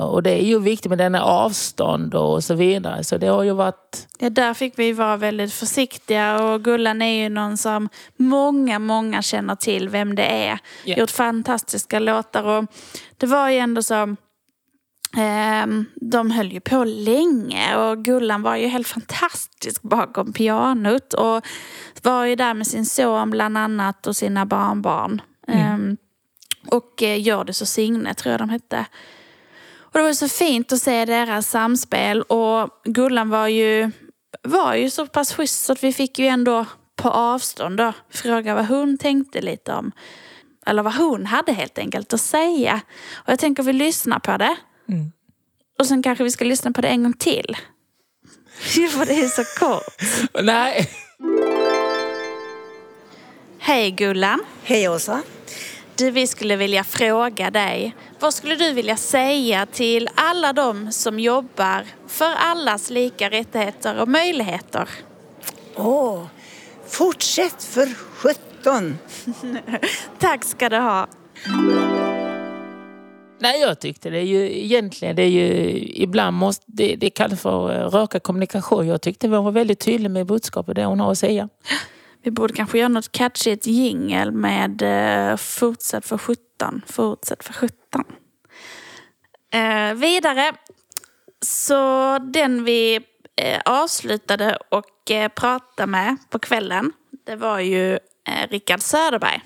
och 0.00 0.22
det 0.22 0.30
är 0.30 0.44
ju 0.44 0.58
viktigt 0.58 0.88
med 0.88 0.98
denna 0.98 1.22
avstånd 1.22 2.14
och 2.14 2.44
så 2.44 2.54
vidare. 2.54 3.04
Så 3.04 3.18
det 3.18 3.26
har 3.26 3.42
ju 3.42 3.52
varit 3.52 4.08
Ja, 4.18 4.30
där 4.30 4.54
fick 4.54 4.78
vi 4.78 4.92
vara 4.92 5.16
väldigt 5.16 5.52
försiktiga 5.52 6.42
och 6.44 6.62
Gullan 6.62 7.02
är 7.02 7.22
ju 7.22 7.28
någon 7.28 7.56
som 7.56 7.88
många, 8.16 8.78
många 8.78 9.22
känner 9.22 9.54
till 9.54 9.88
vem 9.88 10.14
det 10.14 10.46
är. 10.46 10.58
Ja. 10.84 10.96
Gjort 10.96 11.10
fantastiska 11.10 11.98
låtar 11.98 12.42
och 12.42 12.64
det 13.16 13.26
var 13.26 13.50
ju 13.50 13.58
ändå 13.58 13.82
så 13.82 14.16
ehm, 15.16 15.84
de 15.94 16.30
höll 16.30 16.52
ju 16.52 16.60
på 16.60 16.84
länge 16.84 17.76
och 17.76 18.04
Gullan 18.04 18.42
var 18.42 18.56
ju 18.56 18.66
helt 18.66 18.88
fantastisk 18.88 19.82
bakom 19.82 20.32
pianot 20.32 21.14
och 21.14 21.44
var 22.02 22.24
ju 22.24 22.36
där 22.36 22.54
med 22.54 22.66
sin 22.66 22.86
son 22.86 23.30
bland 23.30 23.58
annat 23.58 24.06
och 24.06 24.16
sina 24.16 24.46
barnbarn. 24.46 25.22
Ehm, 25.48 25.96
och 26.66 27.02
eh, 27.02 27.38
och 27.38 27.54
Signe 27.54 28.14
tror 28.14 28.30
jag 28.30 28.40
de 28.40 28.48
hette. 28.48 28.86
Och 29.94 30.00
det 30.00 30.06
var 30.06 30.12
så 30.12 30.28
fint 30.28 30.72
att 30.72 30.82
se 30.82 31.04
deras 31.04 31.48
samspel 31.50 32.22
och 32.22 32.70
Gullan 32.84 33.28
var 33.28 33.48
ju, 33.48 33.90
var 34.42 34.74
ju 34.74 34.90
så 34.90 35.06
pass 35.06 35.34
schysst 35.34 35.64
så 35.64 35.72
att 35.72 35.84
vi 35.84 35.92
fick 35.92 36.18
ju 36.18 36.26
ändå 36.26 36.66
på 36.96 37.10
avstånd 37.10 37.76
då 37.76 37.92
fråga 38.10 38.54
vad 38.54 38.66
hon 38.66 38.98
tänkte 38.98 39.40
lite 39.40 39.72
om. 39.72 39.92
Eller 40.66 40.82
vad 40.82 40.94
hon 40.94 41.26
hade 41.26 41.52
helt 41.52 41.78
enkelt 41.78 42.12
att 42.12 42.20
säga. 42.20 42.80
Och 43.14 43.32
jag 43.32 43.38
tänker 43.38 43.62
att 43.62 43.68
vi 43.68 43.72
lyssnar 43.72 44.18
på 44.18 44.36
det. 44.36 44.56
Mm. 44.88 45.12
Och 45.78 45.86
sen 45.86 46.02
kanske 46.02 46.24
vi 46.24 46.30
ska 46.30 46.44
lyssna 46.44 46.72
på 46.72 46.80
det 46.80 46.88
en 46.88 47.02
gång 47.02 47.12
till. 47.12 47.56
För 48.90 49.06
det 49.06 49.20
är 49.20 49.28
så 49.28 49.58
kort. 49.58 50.42
Nej. 50.44 50.90
Hej 53.58 53.90
Gullan. 53.90 54.40
Hej 54.62 54.88
Åsa. 54.88 55.22
Du, 55.96 56.10
vi 56.10 56.26
skulle 56.26 56.56
vilja 56.56 56.84
fråga 56.84 57.50
dig. 57.50 57.96
Vad 58.20 58.34
skulle 58.34 58.54
du 58.54 58.72
vilja 58.72 58.96
säga 58.96 59.66
till 59.66 60.08
alla 60.14 60.52
de 60.52 60.92
som 60.92 61.20
jobbar 61.20 61.84
för 62.06 62.34
allas 62.38 62.90
lika 62.90 63.30
rättigheter 63.30 64.00
och 64.00 64.08
möjligheter? 64.08 64.88
Åh, 65.76 66.22
fortsätt 66.86 67.64
för 67.64 67.94
sjutton. 67.94 68.98
Tack 70.18 70.44
ska 70.44 70.68
du 70.68 70.76
ha. 70.76 71.08
Nej, 73.38 73.60
jag 73.60 73.80
tyckte 73.80 74.10
det 74.10 74.18
är 74.18 74.22
ju 74.22 74.64
egentligen, 74.64 75.16
det 75.16 75.22
är 75.22 75.28
ju 75.28 75.78
ibland 75.94 76.36
måste, 76.36 76.64
det, 76.66 76.96
det 76.96 77.10
kallas 77.10 77.40
för 77.40 77.80
eh, 77.80 77.90
raka 77.90 78.20
kommunikation. 78.20 78.86
Jag 78.86 79.02
tyckte 79.02 79.28
hon 79.28 79.44
var 79.44 79.52
väldigt 79.52 79.80
tydlig 79.80 80.10
med 80.10 80.26
budskapet, 80.26 80.76
det 80.76 80.84
hon 80.84 81.00
har 81.00 81.12
att 81.12 81.18
säga. 81.18 81.48
Vi 82.24 82.30
borde 82.30 82.54
kanske 82.54 82.78
göra 82.78 82.88
något 82.88 83.12
catchigt 83.12 83.66
jingel 83.66 84.32
med 84.32 84.82
eh, 84.82 85.36
fortsätt 85.36 86.06
för 86.06 86.18
17. 86.18 86.82
Fortsätt 86.86 87.44
för 87.44 87.52
17. 87.52 87.76
Eh, 89.52 89.94
vidare. 89.94 90.52
Så 91.40 92.18
den 92.18 92.64
vi 92.64 93.00
eh, 93.36 93.60
avslutade 93.64 94.58
och 94.68 95.10
eh, 95.10 95.28
pratade 95.28 95.86
med 95.86 96.16
på 96.30 96.38
kvällen. 96.38 96.92
Det 97.26 97.36
var 97.36 97.58
ju 97.58 97.92
eh, 97.92 98.48
Rickard 98.50 98.80
Söderberg. 98.80 99.40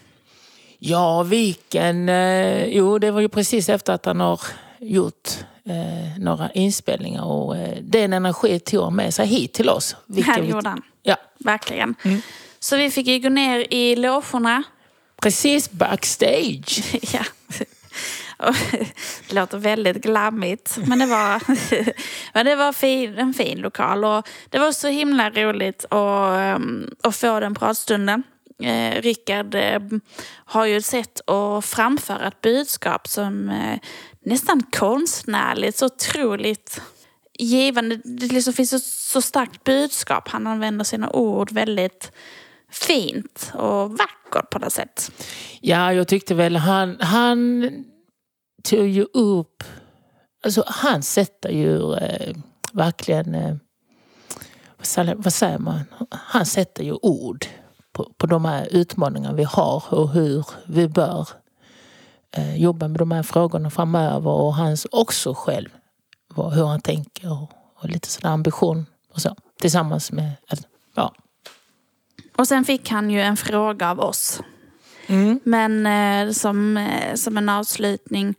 Ja, 0.79 1.23
vilken... 1.23 2.09
Eh, 2.09 2.65
jo, 2.67 2.99
det 2.99 3.11
var 3.11 3.21
ju 3.21 3.29
precis 3.29 3.69
efter 3.69 3.93
att 3.93 4.05
han 4.05 4.21
har 4.21 4.41
gjort 4.79 5.29
eh, 5.65 6.19
några 6.19 6.51
inspelningar 6.51 7.25
och 7.25 7.57
eh, 7.57 7.79
den 7.83 8.13
energi 8.13 8.61
tog 8.61 8.85
han 8.85 8.97
med 8.97 9.15
sig 9.15 9.27
hit 9.27 9.53
till 9.53 9.69
oss. 9.69 9.97
vilken 10.07 10.35
Här 10.35 10.43
gjorde 10.43 10.69
han. 10.69 10.83
Ja, 11.03 11.17
Verkligen. 11.39 11.95
Så 12.61 12.77
vi 12.77 12.91
fick 12.91 13.07
ju 13.07 13.19
gå 13.19 13.29
ner 13.29 13.67
i 13.71 13.97
logerna. 13.97 14.63
precis 15.23 15.71
backstage. 15.71 16.83
ja. 17.15 17.25
Och 18.39 18.55
Det 19.29 19.35
låter 19.35 19.59
väldigt 19.59 19.97
glammigt. 19.97 20.79
Men 20.87 20.99
det 20.99 21.07
var, 21.07 21.43
men 22.35 22.47
det 22.47 22.57
var 22.57 22.73
fin, 22.73 23.19
en 23.19 23.35
fin 23.35 23.59
lokal. 23.59 24.05
Och 24.05 24.29
det 24.51 24.59
var 24.59 24.73
så 24.73 24.89
himla 24.89 25.31
roligt 25.31 25.85
att, 25.85 26.39
ehm, 26.39 26.91
att 27.03 27.17
få 27.17 27.41
den 27.41 27.55
pratstunden. 27.55 28.23
Eh, 28.63 29.03
Rickard 29.03 29.55
eh, 29.55 29.81
har 30.45 30.67
ju 30.67 30.77
ett 30.77 30.85
sätt 30.85 31.31
att 31.31 31.65
framföra 31.65 32.29
ett 32.29 32.41
budskap 32.41 33.09
som 33.09 33.49
eh, 33.49 33.79
nästan 34.21 34.63
konstnärligt, 34.63 35.79
så 35.79 35.87
otroligt 35.87 36.81
givande. 37.39 38.01
Det 38.05 38.27
liksom 38.27 38.53
finns 38.53 38.71
så, 38.71 38.79
så 38.79 39.23
starkt 39.23 39.65
budskap. 39.65 40.29
Han 40.29 40.47
använder 40.47 40.85
sina 40.85 41.11
ord 41.11 41.53
väldigt 41.53 42.13
fint 42.71 43.53
och 43.55 43.91
vackert 43.91 44.51
på 44.51 44.59
något 44.59 44.73
sätt. 44.73 45.13
Ja, 45.61 45.93
jag 45.93 46.09
tyckte 46.09 46.35
väl 46.35 46.57
han, 46.57 46.97
han 47.01 47.71
tog 48.65 48.89
ju 48.89 49.07
upp... 49.15 49.65
Alltså 50.45 50.65
han 50.67 51.03
sätter 51.03 51.49
ju 51.49 51.95
eh, 51.95 52.37
verkligen... 52.73 53.35
Eh, 53.35 53.57
vad, 54.77 54.87
säger, 54.87 55.15
vad 55.15 55.33
säger 55.33 55.59
man? 55.59 55.81
Han 56.11 56.47
sätter 56.47 56.85
ju 56.85 56.93
ord 56.93 57.47
på, 57.93 58.13
på 58.19 58.27
de 58.27 58.45
här 58.45 58.69
utmaningarna 58.71 59.35
vi 59.35 59.45
har 59.45 59.85
och 59.95 60.11
hur 60.11 60.47
vi 60.67 60.89
bör 60.89 61.29
eh, 62.37 62.57
jobba 62.57 62.89
med 62.89 62.99
de 62.99 63.11
här 63.11 63.23
frågorna 63.23 63.71
framöver. 63.71 64.31
Och 64.31 64.55
hans 64.55 64.87
också 64.93 65.35
själv, 65.35 65.69
vad, 66.35 66.53
hur 66.53 66.65
han 66.65 66.81
tänker 66.81 67.33
och, 67.33 67.51
och 67.83 67.89
lite 67.89 68.09
sådär 68.09 68.29
ambition 68.29 68.87
och 69.15 69.21
så. 69.21 69.37
Tillsammans 69.61 70.13
med... 70.13 70.33
Alltså, 70.49 70.67
ja. 70.95 71.15
Och 72.39 72.49
sen 72.49 72.65
fick 72.65 72.91
han 72.91 73.11
ju 73.11 73.21
en 73.21 73.37
fråga 73.37 73.91
av 73.91 74.01
oss. 74.01 74.43
Mm. 75.07 75.41
Men 75.45 75.87
eh, 75.87 76.33
som, 76.33 76.77
eh, 76.77 77.15
som 77.15 77.37
en 77.37 77.49
avslutning. 77.49 78.35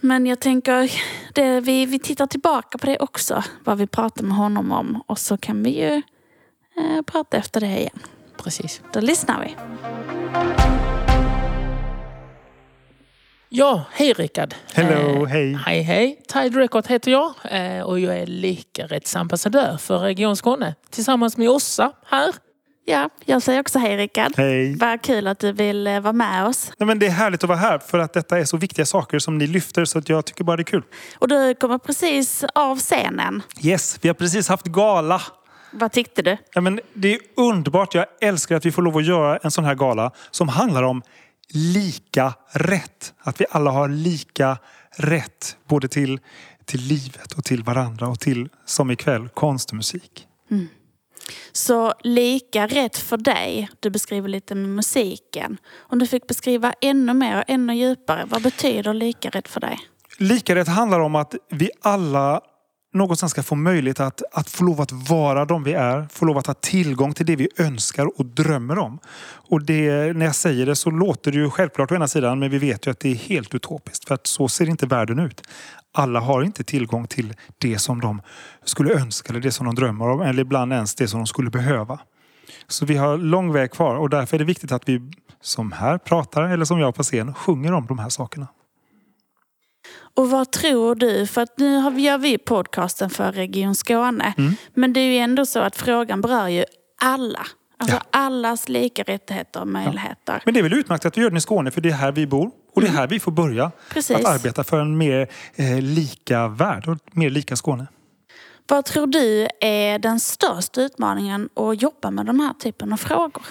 Men 0.00 0.26
jag 0.26 0.40
tänker, 0.40 0.92
det, 1.34 1.60
vi, 1.60 1.86
vi 1.86 1.98
tittar 1.98 2.26
tillbaka 2.26 2.78
på 2.78 2.86
det 2.86 2.98
också. 2.98 3.44
Vad 3.64 3.78
vi 3.78 3.86
pratar 3.86 4.22
med 4.22 4.36
honom 4.36 4.72
om. 4.72 5.02
Och 5.06 5.18
så 5.18 5.36
kan 5.36 5.62
vi 5.62 5.70
ju 5.70 6.02
eh, 6.76 7.02
prata 7.06 7.36
efter 7.36 7.60
det 7.60 7.66
igen. 7.78 7.98
Precis. 8.36 8.80
Då 8.92 9.00
lyssnar 9.00 9.40
vi. 9.40 9.56
Ja, 13.48 13.84
hej 13.92 14.12
Rickard. 14.12 14.54
Hello, 14.72 15.22
Eh, 15.22 15.28
hej. 15.28 15.58
Hej, 15.66 15.82
hej. 15.82 16.22
Tide 16.28 16.60
Record 16.60 16.86
heter 16.86 17.10
jag 17.10 17.34
eh, 17.50 17.82
och 17.82 18.00
jag 18.00 18.18
är 18.18 18.26
likarättsambassadör 18.26 19.76
för 19.76 19.98
Region 19.98 20.36
Skåne 20.36 20.74
tillsammans 20.90 21.36
med 21.36 21.48
Ossa 21.48 21.92
här. 22.06 22.34
Ja, 22.88 23.10
jag 23.24 23.42
säger 23.42 23.60
också 23.60 23.78
hej 23.78 23.96
Rickard. 23.96 24.32
Hej. 24.36 24.76
Vad 24.76 25.02
kul 25.02 25.26
att 25.26 25.38
du 25.38 25.52
vill 25.52 25.86
eh, 25.86 26.00
vara 26.00 26.12
med 26.12 26.46
oss. 26.46 26.72
Nej, 26.78 26.86
men 26.86 26.98
det 26.98 27.06
är 27.06 27.10
härligt 27.10 27.44
att 27.44 27.48
vara 27.48 27.58
här 27.58 27.78
för 27.78 27.98
att 27.98 28.12
detta 28.12 28.38
är 28.38 28.44
så 28.44 28.56
viktiga 28.56 28.86
saker 28.86 29.18
som 29.18 29.38
ni 29.38 29.46
lyfter 29.46 29.84
så 29.84 29.98
att 29.98 30.08
jag 30.08 30.24
tycker 30.24 30.44
bara 30.44 30.56
det 30.56 30.60
är 30.60 30.64
kul. 30.64 30.82
Och 31.18 31.28
du 31.28 31.54
kommer 31.54 31.78
precis 31.78 32.44
av 32.54 32.78
scenen. 32.78 33.42
Yes, 33.62 33.98
vi 34.00 34.08
har 34.08 34.14
precis 34.14 34.48
haft 34.48 34.66
gala. 34.66 35.22
Vad 35.72 35.92
tyckte 35.92 36.22
du? 36.22 36.36
Ja, 36.54 36.60
men 36.60 36.80
det 36.94 37.14
är 37.14 37.20
underbart. 37.36 37.94
Jag 37.94 38.06
älskar 38.20 38.56
att 38.56 38.66
vi 38.66 38.72
får 38.72 38.82
lov 38.82 38.96
att 38.96 39.06
göra 39.06 39.36
en 39.36 39.50
sån 39.50 39.64
här 39.64 39.74
gala 39.74 40.10
som 40.30 40.48
handlar 40.48 40.82
om 40.82 41.02
lika 41.48 42.34
rätt. 42.52 43.14
Att 43.18 43.40
vi 43.40 43.44
alla 43.50 43.70
har 43.70 43.88
lika 43.88 44.58
rätt 44.96 45.56
både 45.68 45.88
till, 45.88 46.20
till 46.64 46.80
livet 46.80 47.32
och 47.32 47.44
till 47.44 47.62
varandra 47.62 48.08
och 48.08 48.20
till, 48.20 48.48
som 48.64 48.90
ikväll, 48.90 49.28
konst 49.28 49.70
och 49.70 49.76
musik. 49.76 50.26
Så 51.52 51.92
lika 52.00 52.66
rätt 52.66 52.96
för 52.98 53.16
dig, 53.16 53.70
du 53.80 53.90
beskriver 53.90 54.28
lite 54.28 54.54
med 54.54 54.68
musiken. 54.68 55.58
Om 55.78 55.98
du 55.98 56.06
fick 56.06 56.26
beskriva 56.26 56.72
ännu 56.80 57.14
mer 57.14 57.36
och 57.38 57.44
ännu 57.46 57.74
djupare, 57.74 58.24
vad 58.28 58.42
betyder 58.42 58.94
lika 58.94 59.30
rätt 59.30 59.48
för 59.48 59.60
dig? 59.60 59.78
Lika 60.18 60.54
rätt 60.54 60.68
handlar 60.68 61.00
om 61.00 61.14
att 61.14 61.34
vi 61.50 61.70
alla 61.82 62.40
någonstans 62.96 63.32
ska 63.32 63.42
få 63.42 63.54
möjlighet 63.54 64.00
att, 64.00 64.22
att 64.32 64.50
få 64.50 64.64
lov 64.64 64.80
att 64.80 64.92
vara 64.92 65.44
de 65.44 65.62
vi 65.62 65.72
är. 65.72 66.06
Få 66.12 66.24
lov 66.24 66.38
att 66.38 66.46
ha 66.46 66.54
tillgång 66.54 67.14
till 67.14 67.26
det 67.26 67.36
vi 67.36 67.48
önskar 67.56 68.20
och 68.20 68.26
drömmer 68.26 68.78
om. 68.78 68.98
Och 69.48 69.62
det, 69.62 70.16
när 70.16 70.26
jag 70.26 70.34
säger 70.34 70.66
det 70.66 70.76
så 70.76 70.90
låter 70.90 71.32
det 71.32 71.38
ju 71.38 71.50
självklart 71.50 71.92
å 71.92 71.94
ena 71.94 72.08
sidan 72.08 72.38
men 72.38 72.50
vi 72.50 72.58
vet 72.58 72.86
ju 72.86 72.90
att 72.90 73.00
det 73.00 73.08
är 73.08 73.14
helt 73.14 73.54
utopiskt. 73.54 74.08
För 74.08 74.14
att 74.14 74.26
så 74.26 74.48
ser 74.48 74.68
inte 74.68 74.86
världen 74.86 75.18
ut. 75.18 75.42
Alla 75.92 76.20
har 76.20 76.42
inte 76.42 76.64
tillgång 76.64 77.06
till 77.06 77.34
det 77.58 77.78
som 77.78 78.00
de 78.00 78.22
skulle 78.64 78.94
önska 78.94 79.30
eller 79.30 79.40
det 79.40 79.52
som 79.52 79.66
de 79.66 79.74
drömmer 79.74 80.08
om. 80.08 80.20
Eller 80.20 80.42
ibland 80.42 80.72
ens 80.72 80.94
det 80.94 81.08
som 81.08 81.20
de 81.20 81.26
skulle 81.26 81.50
behöva. 81.50 81.98
Så 82.68 82.86
vi 82.86 82.96
har 82.96 83.18
lång 83.18 83.52
väg 83.52 83.70
kvar 83.70 83.94
och 83.94 84.10
därför 84.10 84.36
är 84.36 84.38
det 84.38 84.44
viktigt 84.44 84.72
att 84.72 84.88
vi 84.88 85.10
som 85.40 85.72
här 85.72 85.98
pratar 85.98 86.42
eller 86.42 86.64
som 86.64 86.78
jag 86.78 86.94
på 86.94 87.02
scen 87.02 87.34
sjunger 87.34 87.72
om 87.72 87.86
de 87.86 87.98
här 87.98 88.08
sakerna. 88.08 88.46
Och 90.16 90.30
vad 90.30 90.50
tror 90.52 90.94
du? 90.94 91.26
För 91.26 91.40
att 91.42 91.58
nu 91.58 91.76
har 91.76 91.90
vi- 91.90 92.02
gör 92.02 92.18
vi 92.18 92.38
podcasten 92.38 93.10
för 93.10 93.32
Region 93.32 93.74
Skåne. 93.74 94.34
Men 94.74 94.92
det 94.92 95.00
är 95.00 95.12
ju 95.12 95.18
ändå 95.18 95.46
så 95.46 95.58
att 95.58 95.76
frågan 95.76 96.20
berör 96.20 96.48
ju 96.48 96.64
alla. 97.00 97.46
Alltså 97.78 97.96
Ja. 97.96 98.02
allas 98.20 98.68
lika 98.68 99.02
rättigheter 99.02 99.60
och 99.60 99.68
möjligheter. 99.68 100.42
Men 100.44 100.54
det 100.54 100.60
är 100.60 100.62
väl 100.62 100.72
utmärkt 100.74 101.04
att 101.04 101.12
du 101.12 101.20
gör 101.22 101.30
den 101.30 101.36
i 101.36 101.40
Skåne 101.40 101.70
för 101.70 101.80
det 101.80 101.88
är 101.88 101.92
här 101.92 102.12
vi 102.12 102.26
bor. 102.26 102.50
Och 102.74 102.80
det 102.82 102.86
är 102.88 102.92
här 102.92 103.06
vi 103.06 103.20
får 103.20 103.32
börja 103.32 103.70
Precis. 103.90 104.16
att 104.16 104.24
arbeta 104.24 104.64
för 104.64 104.80
en 104.80 104.96
mer 104.98 105.28
eh, 105.54 105.80
lika 105.80 106.48
värld 106.48 106.88
och 106.88 106.98
mer 107.12 107.30
lika 107.30 107.56
Skåne. 107.56 107.86
Vad 108.68 108.84
tror 108.84 109.06
du 109.06 109.48
är 109.60 109.98
den 109.98 110.20
största 110.20 110.80
utmaningen 110.82 111.48
att 111.56 111.82
jobba 111.82 112.10
med 112.10 112.26
den 112.26 112.40
här 112.40 112.52
typen 112.54 112.92
av 112.92 112.96
frågor? 112.96 113.42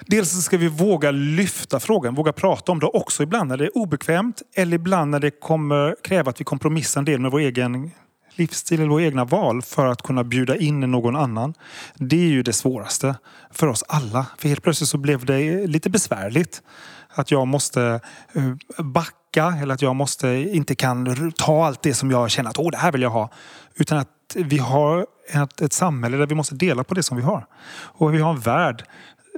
Dels 0.00 0.44
ska 0.44 0.56
vi 0.56 0.68
våga 0.68 1.10
lyfta 1.10 1.80
frågan, 1.80 2.14
våga 2.14 2.32
prata 2.32 2.72
om 2.72 2.80
det 2.80 2.86
också 2.86 3.22
ibland 3.22 3.48
när 3.48 3.56
det 3.56 3.64
är 3.64 3.78
obekvämt 3.78 4.42
eller 4.54 4.74
ibland 4.74 5.10
när 5.10 5.20
det 5.20 5.30
kommer 5.30 5.96
kräva 6.04 6.30
att 6.30 6.40
vi 6.40 6.44
kompromissar 6.44 7.00
en 7.00 7.04
del 7.04 7.20
med 7.20 7.30
vår 7.30 7.38
egen 7.38 7.90
livsstil 8.36 8.80
eller 8.80 8.90
våra 8.90 9.02
egna 9.02 9.24
val 9.24 9.62
för 9.62 9.86
att 9.86 10.02
kunna 10.02 10.24
bjuda 10.24 10.56
in 10.56 10.80
någon 10.80 11.16
annan. 11.16 11.54
Det 11.94 12.16
är 12.16 12.28
ju 12.28 12.42
det 12.42 12.52
svåraste 12.52 13.14
för 13.50 13.66
oss 13.66 13.84
alla. 13.88 14.26
För 14.38 14.48
helt 14.48 14.62
plötsligt 14.62 14.88
så 14.88 14.98
blev 14.98 15.24
det 15.24 15.66
lite 15.66 15.90
besvärligt. 15.90 16.62
Att 17.08 17.30
jag 17.30 17.46
måste 17.46 18.00
eh, 18.32 18.84
backa 18.84 19.58
eller 19.62 19.74
att 19.74 19.82
jag 19.82 19.96
måste, 19.96 20.28
inte 20.28 20.74
kan 20.74 21.32
ta 21.32 21.66
allt 21.66 21.82
det 21.82 21.94
som 21.94 22.10
jag 22.10 22.30
känner 22.30 22.50
att 22.50 22.58
Åh, 22.58 22.70
det 22.70 22.76
här 22.76 22.92
vill 22.92 23.02
jag 23.02 23.10
ha. 23.10 23.30
Utan 23.74 23.98
att 23.98 24.08
vi 24.34 24.58
har 24.58 25.06
ett, 25.32 25.60
ett 25.60 25.72
samhälle 25.72 26.16
där 26.16 26.26
vi 26.26 26.34
måste 26.34 26.54
dela 26.54 26.84
på 26.84 26.94
det 26.94 27.02
som 27.02 27.16
vi 27.16 27.22
har. 27.22 27.46
Och 27.72 28.14
vi 28.14 28.18
har 28.18 28.30
en 28.30 28.40
värld 28.40 28.84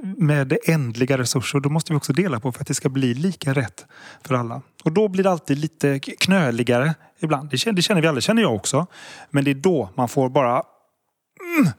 med 0.03 0.57
ändliga 0.65 1.17
resurser. 1.17 1.59
Då 1.59 1.69
måste 1.69 1.93
vi 1.93 1.97
också 1.97 2.13
dela 2.13 2.39
på 2.39 2.51
för 2.51 2.61
att 2.61 2.67
det 2.67 2.73
ska 2.73 2.89
bli 2.89 3.13
lika 3.13 3.53
rätt 3.53 3.85
för 4.21 4.35
alla. 4.35 4.61
Och 4.83 4.91
då 4.91 5.07
blir 5.07 5.23
det 5.23 5.31
alltid 5.31 5.57
lite 5.57 5.99
knöligare 5.99 6.95
ibland. 7.19 7.49
Det 7.49 7.57
känner, 7.57 7.75
det 7.75 7.81
känner 7.81 8.01
vi 8.01 8.07
alla, 8.07 8.21
känner 8.21 8.41
jag 8.41 8.55
också. 8.55 8.87
Men 9.29 9.43
det 9.43 9.51
är 9.51 9.55
då 9.55 9.89
man 9.95 10.09
får 10.09 10.29
bara 10.29 10.63
mm, 11.59 11.71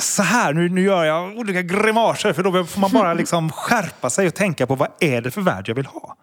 så 0.00 0.22
här, 0.22 0.52
nu, 0.52 0.68
nu 0.68 0.82
gör 0.82 1.04
jag 1.04 1.38
olika 1.38 1.62
grimaser 1.62 2.32
för 2.32 2.42
då 2.42 2.64
får 2.64 2.80
man 2.80 2.90
bara 2.90 3.14
liksom 3.14 3.52
skärpa 3.52 4.10
sig 4.10 4.26
och 4.26 4.34
tänka 4.34 4.66
på 4.66 4.74
vad 4.74 4.88
är 5.00 5.20
det 5.20 5.30
för 5.30 5.40
värld 5.40 5.68
jag 5.68 5.74
vill 5.74 5.86
ha? 5.86 6.16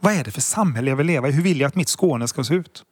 Vad 0.00 0.14
är 0.14 0.24
det 0.24 0.30
för 0.30 0.40
samhälle 0.40 0.90
jag 0.90 0.96
vill 0.96 1.06
leva 1.06 1.28
i? 1.28 1.32
Hur 1.32 1.42
vill 1.42 1.60
jag 1.60 1.68
att 1.68 1.74
mitt 1.74 1.88
Skåne 1.88 2.28
ska 2.28 2.44
se 2.44 2.54
ut? 2.54 2.84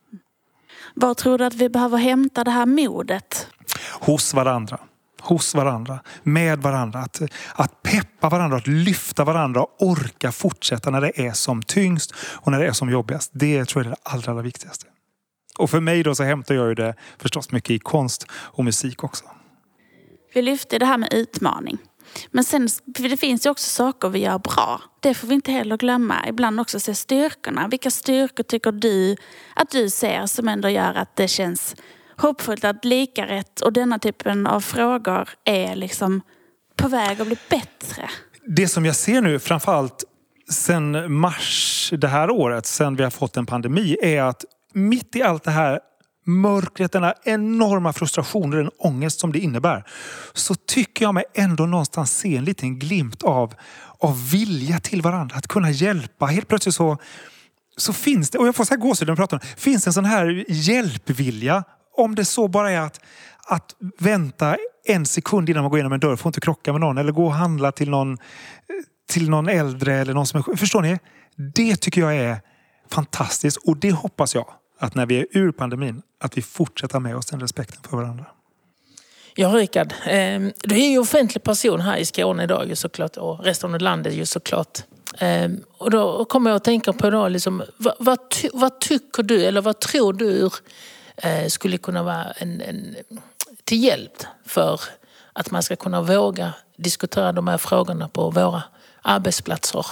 Var 0.94 1.14
tror 1.14 1.38
du 1.38 1.44
att 1.44 1.54
vi 1.54 1.68
behöver 1.68 1.98
hämta 1.98 2.44
det 2.44 2.50
här 2.50 2.66
modet? 2.66 3.46
hos 4.00 4.34
varandra. 4.34 4.78
Hos 5.20 5.54
varandra, 5.54 6.00
med 6.22 6.58
varandra. 6.58 6.98
Att, 6.98 7.22
att 7.54 7.82
peppa 7.82 8.28
varandra, 8.28 8.56
att 8.56 8.66
lyfta 8.66 9.24
varandra 9.24 9.62
och 9.62 9.76
orka 9.78 10.32
fortsätta 10.32 10.90
när 10.90 11.00
det 11.00 11.26
är 11.26 11.32
som 11.32 11.62
tyngst 11.62 12.14
och 12.20 12.52
när 12.52 12.60
det 12.60 12.66
är 12.66 12.72
som 12.72 12.90
jobbigast. 12.90 13.30
Det 13.34 13.64
tror 13.64 13.84
jag 13.84 13.92
är 13.92 13.96
det 13.96 14.10
allra, 14.10 14.30
allra 14.30 14.42
viktigaste. 14.42 14.86
Och 15.58 15.70
för 15.70 15.80
mig 15.80 16.02
då 16.02 16.14
så 16.14 16.22
hämtar 16.22 16.54
jag 16.54 16.68
ju 16.68 16.74
det 16.74 16.94
förstås 17.18 17.50
mycket 17.50 17.70
i 17.70 17.78
konst 17.78 18.26
och 18.32 18.64
musik 18.64 19.04
också. 19.04 19.24
Vi 20.34 20.42
lyfte 20.42 20.78
det 20.78 20.86
här 20.86 20.98
med 20.98 21.12
utmaning. 21.12 21.78
Men 22.30 22.44
sen, 22.44 22.68
för 22.96 23.08
det 23.08 23.16
finns 23.16 23.46
ju 23.46 23.50
också 23.50 23.70
saker 23.70 24.08
vi 24.08 24.18
gör 24.18 24.38
bra. 24.38 24.80
Det 25.00 25.14
får 25.14 25.28
vi 25.28 25.34
inte 25.34 25.52
heller 25.52 25.76
glömma. 25.76 26.28
Ibland 26.28 26.60
också 26.60 26.80
se 26.80 26.94
styrkorna. 26.94 27.68
Vilka 27.68 27.90
styrkor 27.90 28.42
tycker 28.42 28.72
du 28.72 29.16
att 29.54 29.70
du 29.70 29.90
ser 29.90 30.26
som 30.26 30.48
ändå 30.48 30.68
gör 30.68 30.94
att 30.94 31.16
det 31.16 31.28
känns 31.28 31.76
hoppfullt 32.20 32.64
att 32.64 32.84
lika 32.84 33.26
rätt 33.26 33.60
och 33.60 33.72
denna 33.72 33.98
typen 33.98 34.46
av 34.46 34.60
frågor 34.60 35.28
är 35.44 35.76
liksom 35.76 36.20
på 36.76 36.88
väg 36.88 37.20
att 37.20 37.26
bli 37.26 37.36
bättre? 37.50 38.10
Det 38.46 38.68
som 38.68 38.86
jag 38.86 38.96
ser 38.96 39.20
nu, 39.20 39.38
framförallt 39.38 40.04
sen 40.50 41.12
mars 41.12 41.92
det 41.96 42.08
här 42.08 42.30
året, 42.30 42.66
sen 42.66 42.96
vi 42.96 43.02
har 43.02 43.10
fått 43.10 43.36
en 43.36 43.46
pandemi, 43.46 43.96
är 44.02 44.22
att 44.22 44.44
mitt 44.72 45.16
i 45.16 45.22
allt 45.22 45.44
det 45.44 45.50
här 45.50 45.80
mörkret, 46.26 46.92
den 46.92 47.02
här 47.02 47.14
enorma 47.24 47.92
frustrationen, 47.92 48.50
den 48.50 48.70
ångest 48.78 49.20
som 49.20 49.32
det 49.32 49.38
innebär, 49.38 49.84
så 50.32 50.54
tycker 50.54 51.04
jag 51.04 51.14
mig 51.14 51.24
ändå 51.34 51.66
någonstans 51.66 52.18
se 52.18 52.36
en 52.36 52.44
liten 52.44 52.78
glimt 52.78 53.22
av, 53.22 53.54
av 53.98 54.30
vilja 54.30 54.80
till 54.80 55.02
varandra. 55.02 55.36
Att 55.36 55.46
kunna 55.46 55.70
hjälpa. 55.70 56.26
Helt 56.26 56.48
plötsligt 56.48 56.74
så, 56.74 56.98
så 57.76 57.92
finns 57.92 58.30
det, 58.30 58.38
och 58.38 58.46
jag 58.46 58.56
får 58.56 58.64
så 58.64 58.74
här 58.74 58.80
gåshud 58.80 59.08
när 59.08 59.10
jag 59.10 59.18
pratar 59.18 59.36
om 59.36 59.40
det, 59.42 59.60
finns 59.60 59.86
en 59.86 59.92
sån 59.92 60.04
här 60.04 60.44
hjälpvilja. 60.48 61.64
Om 62.00 62.14
det 62.14 62.24
så 62.24 62.48
bara 62.48 62.70
är 62.70 62.80
att, 62.80 63.00
att 63.46 63.74
vänta 63.98 64.56
en 64.84 65.06
sekund 65.06 65.50
innan 65.50 65.62
man 65.62 65.70
går 65.70 65.78
igenom 65.78 65.92
en 65.92 66.00
dörr, 66.00 66.16
får 66.16 66.28
inte 66.28 66.40
krocka 66.40 66.72
med 66.72 66.80
någon 66.80 66.98
eller 66.98 67.12
gå 67.12 67.24
och 67.24 67.32
handla 67.32 67.72
till 67.72 67.90
någon, 67.90 68.18
till 69.08 69.30
någon 69.30 69.48
äldre 69.48 69.94
eller 69.94 70.14
någon 70.14 70.26
som 70.26 70.38
är 70.40 70.56
Förstår 70.56 70.82
ni? 70.82 70.98
Det 71.54 71.76
tycker 71.76 72.00
jag 72.00 72.16
är 72.16 72.40
fantastiskt 72.90 73.56
och 73.56 73.76
det 73.76 73.92
hoppas 73.92 74.34
jag 74.34 74.46
att 74.78 74.94
när 74.94 75.06
vi 75.06 75.18
är 75.18 75.26
ur 75.30 75.52
pandemin, 75.52 76.02
att 76.20 76.38
vi 76.38 76.42
fortsätter 76.42 77.00
med 77.00 77.16
oss 77.16 77.26
den 77.26 77.40
respekten 77.40 77.82
för 77.90 77.96
varandra. 77.96 78.26
Ja, 79.34 79.48
Rickard. 79.48 79.92
Eh, 80.06 80.40
du 80.62 80.74
är 80.74 80.90
ju 80.90 80.98
offentlig 80.98 81.42
person 81.42 81.80
här 81.80 81.96
i 81.96 82.04
Skåne 82.04 82.42
idag 82.42 82.68
ju 82.68 82.76
såklart 82.76 83.16
och 83.16 83.44
resten 83.44 83.74
av 83.74 83.80
landet 83.80 84.14
ju 84.14 84.26
såklart. 84.26 84.78
Eh, 85.18 85.50
och 85.78 85.90
då 85.90 86.24
kommer 86.24 86.50
jag 86.50 86.56
att 86.56 86.64
tänka 86.64 86.92
på 86.92 87.10
då, 87.10 87.28
liksom, 87.28 87.62
vad, 87.76 87.94
vad, 87.98 88.30
ty, 88.30 88.48
vad 88.52 88.80
tycker 88.80 89.22
du 89.22 89.44
eller 89.44 89.60
vad 89.60 89.80
tror 89.80 90.12
du 90.12 90.24
ur 90.24 90.52
Eh, 91.16 91.46
skulle 91.46 91.78
kunna 91.78 92.02
vara 92.02 92.24
en, 92.24 92.60
en, 92.60 92.96
till 93.64 93.84
hjälp 93.84 94.24
för 94.46 94.80
att 95.32 95.50
man 95.50 95.62
ska 95.62 95.76
kunna 95.76 96.02
våga 96.02 96.52
diskutera 96.76 97.32
de 97.32 97.48
här 97.48 97.58
frågorna 97.58 98.08
på 98.08 98.30
våra 98.30 98.62
arbetsplatser 99.02 99.86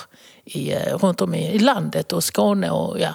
i, 0.45 0.73
eh, 0.73 0.97
runt 0.99 1.21
om 1.21 1.35
i 1.35 1.59
landet 1.59 2.13
och 2.13 2.25
Skåne 2.25 2.71
och 2.71 3.01
ja, 3.01 3.15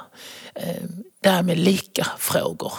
eh, 0.55 0.83
det 1.21 1.29
här 1.29 1.43
med 1.43 1.57
lika 1.57 2.07
frågor. 2.17 2.73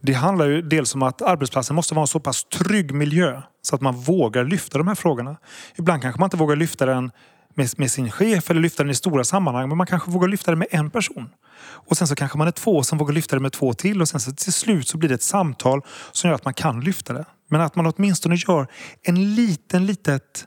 Det 0.00 0.12
handlar 0.12 0.46
ju 0.46 0.62
dels 0.62 0.94
om 0.94 1.02
att 1.02 1.22
arbetsplatsen 1.22 1.76
måste 1.76 1.94
vara 1.94 2.02
en 2.02 2.06
så 2.06 2.20
pass 2.20 2.44
trygg 2.44 2.94
miljö 2.94 3.42
så 3.62 3.74
att 3.74 3.80
man 3.80 3.94
vågar 3.94 4.44
lyfta 4.44 4.78
de 4.78 4.88
här 4.88 4.94
frågorna. 4.94 5.36
Ibland 5.76 6.02
kanske 6.02 6.20
man 6.20 6.26
inte 6.26 6.36
vågar 6.36 6.56
lyfta 6.56 6.86
den 6.86 7.10
med, 7.54 7.70
med 7.76 7.90
sin 7.90 8.10
chef 8.10 8.50
eller 8.50 8.60
lyfta 8.60 8.82
den 8.82 8.90
i 8.90 8.94
stora 8.94 9.24
sammanhang 9.24 9.68
men 9.68 9.78
man 9.78 9.86
kanske 9.86 10.10
vågar 10.10 10.28
lyfta 10.28 10.50
det 10.50 10.56
med 10.56 10.68
en 10.70 10.90
person. 10.90 11.30
Och 11.62 11.96
sen 11.96 12.06
så 12.06 12.14
kanske 12.14 12.38
man 12.38 12.46
är 12.46 12.52
två 12.52 12.82
som 12.82 12.98
vågar 12.98 13.14
lyfta 13.14 13.36
det 13.36 13.42
med 13.42 13.52
två 13.52 13.72
till 13.72 14.00
och 14.00 14.08
sen 14.08 14.20
så 14.20 14.32
till 14.32 14.52
slut 14.52 14.88
så 14.88 14.98
blir 14.98 15.08
det 15.08 15.14
ett 15.14 15.22
samtal 15.22 15.82
som 16.12 16.28
gör 16.28 16.34
att 16.34 16.44
man 16.44 16.54
kan 16.54 16.80
lyfta 16.80 17.12
det. 17.12 17.24
Men 17.48 17.60
att 17.60 17.76
man 17.76 17.86
åtminstone 17.86 18.34
gör 18.34 18.66
en 19.02 19.34
liten, 19.34 19.86
litet, 19.86 20.46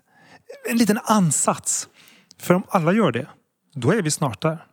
en 0.69 0.77
liten 0.77 0.99
ansats. 1.03 1.87
För 2.39 2.53
om 2.53 2.63
alla 2.69 2.93
gör 2.93 3.11
det, 3.11 3.27
då 3.73 3.91
är 3.91 4.01
vi 4.01 4.11
snart 4.11 4.41
där. 4.41 4.65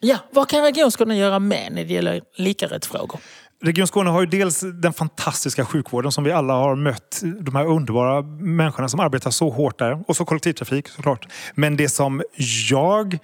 Ja, 0.00 0.18
vad 0.30 0.48
kan 0.48 0.62
Region 0.62 0.90
Skåne 0.92 1.16
göra 1.16 1.38
med 1.38 1.72
när 1.72 1.84
det 1.84 1.92
gäller 1.92 2.22
likarättsfrågor? 2.36 3.20
Region 3.64 3.86
Skåne 3.86 4.10
har 4.10 4.20
ju 4.20 4.26
dels 4.26 4.60
den 4.60 4.92
fantastiska 4.92 5.64
sjukvården 5.64 6.12
som 6.12 6.24
vi 6.24 6.32
alla 6.32 6.52
har 6.52 6.74
mött. 6.74 7.22
De 7.40 7.56
här 7.56 7.66
underbara 7.66 8.22
människorna 8.22 8.88
som 8.88 9.00
arbetar 9.00 9.30
så 9.30 9.50
hårt 9.50 9.78
där. 9.78 10.04
Och 10.08 10.16
så 10.16 10.24
kollektivtrafik 10.24 10.88
såklart. 10.88 11.28
Men 11.54 11.76
det 11.76 11.88
som 11.88 12.22
jag 12.68 13.18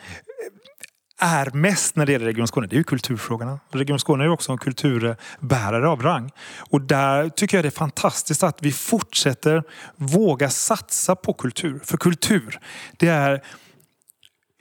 är 1.20 1.50
mest 1.50 1.96
när 1.96 2.06
det 2.06 2.12
gäller 2.12 2.26
Region 2.26 2.48
Skåne, 2.48 2.66
det 2.66 2.76
är 2.76 2.78
ju 2.78 2.84
kulturfrågorna. 2.84 3.58
Region 3.70 3.98
Skåne 3.98 4.24
är 4.24 4.26
ju 4.26 4.32
också 4.32 4.52
en 4.52 4.58
kulturbärare 4.58 5.88
av 5.88 6.02
rang. 6.02 6.30
Och 6.70 6.80
där 6.80 7.28
tycker 7.28 7.56
jag 7.56 7.64
det 7.64 7.68
är 7.68 7.70
fantastiskt 7.70 8.42
att 8.42 8.62
vi 8.62 8.72
fortsätter 8.72 9.62
våga 9.96 10.50
satsa 10.50 11.16
på 11.16 11.32
kultur. 11.32 11.80
För 11.84 11.96
kultur, 11.96 12.58
det 12.96 13.08
är 13.08 13.42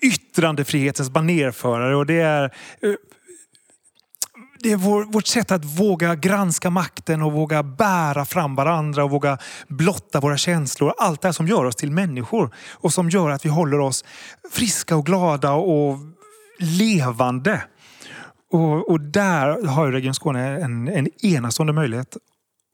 yttrandefrihetens 0.03 1.09
banerförare 1.09 1.95
och 1.95 2.05
det 2.05 2.19
är 2.19 2.43
eh, 2.81 2.93
det 4.59 4.71
är 4.71 4.77
vår, 4.77 5.03
vårt 5.03 5.27
sätt 5.27 5.51
att 5.51 5.65
våga 5.65 6.15
granska 6.15 6.69
makten 6.69 7.21
och 7.21 7.31
våga 7.31 7.63
bära 7.63 8.25
fram 8.25 8.55
varandra 8.55 9.03
och 9.03 9.09
våga 9.09 9.37
blotta 9.67 10.19
våra 10.19 10.37
känslor. 10.37 10.93
Allt 10.97 11.21
det 11.21 11.27
här 11.27 11.33
som 11.33 11.47
gör 11.47 11.65
oss 11.65 11.75
till 11.75 11.91
människor 11.91 12.55
och 12.71 12.93
som 12.93 13.09
gör 13.09 13.29
att 13.29 13.45
vi 13.45 13.49
håller 13.49 13.79
oss 13.79 14.05
friska 14.51 14.95
och 14.95 15.05
glada 15.05 15.51
och 15.51 15.97
levande. 16.59 17.63
Och, 18.51 18.89
och 18.89 19.01
där 19.01 19.67
har 19.67 19.91
Region 19.91 20.13
Skåne 20.13 20.59
en, 20.59 20.87
en 20.87 21.25
enastående 21.25 21.73
möjlighet 21.73 22.17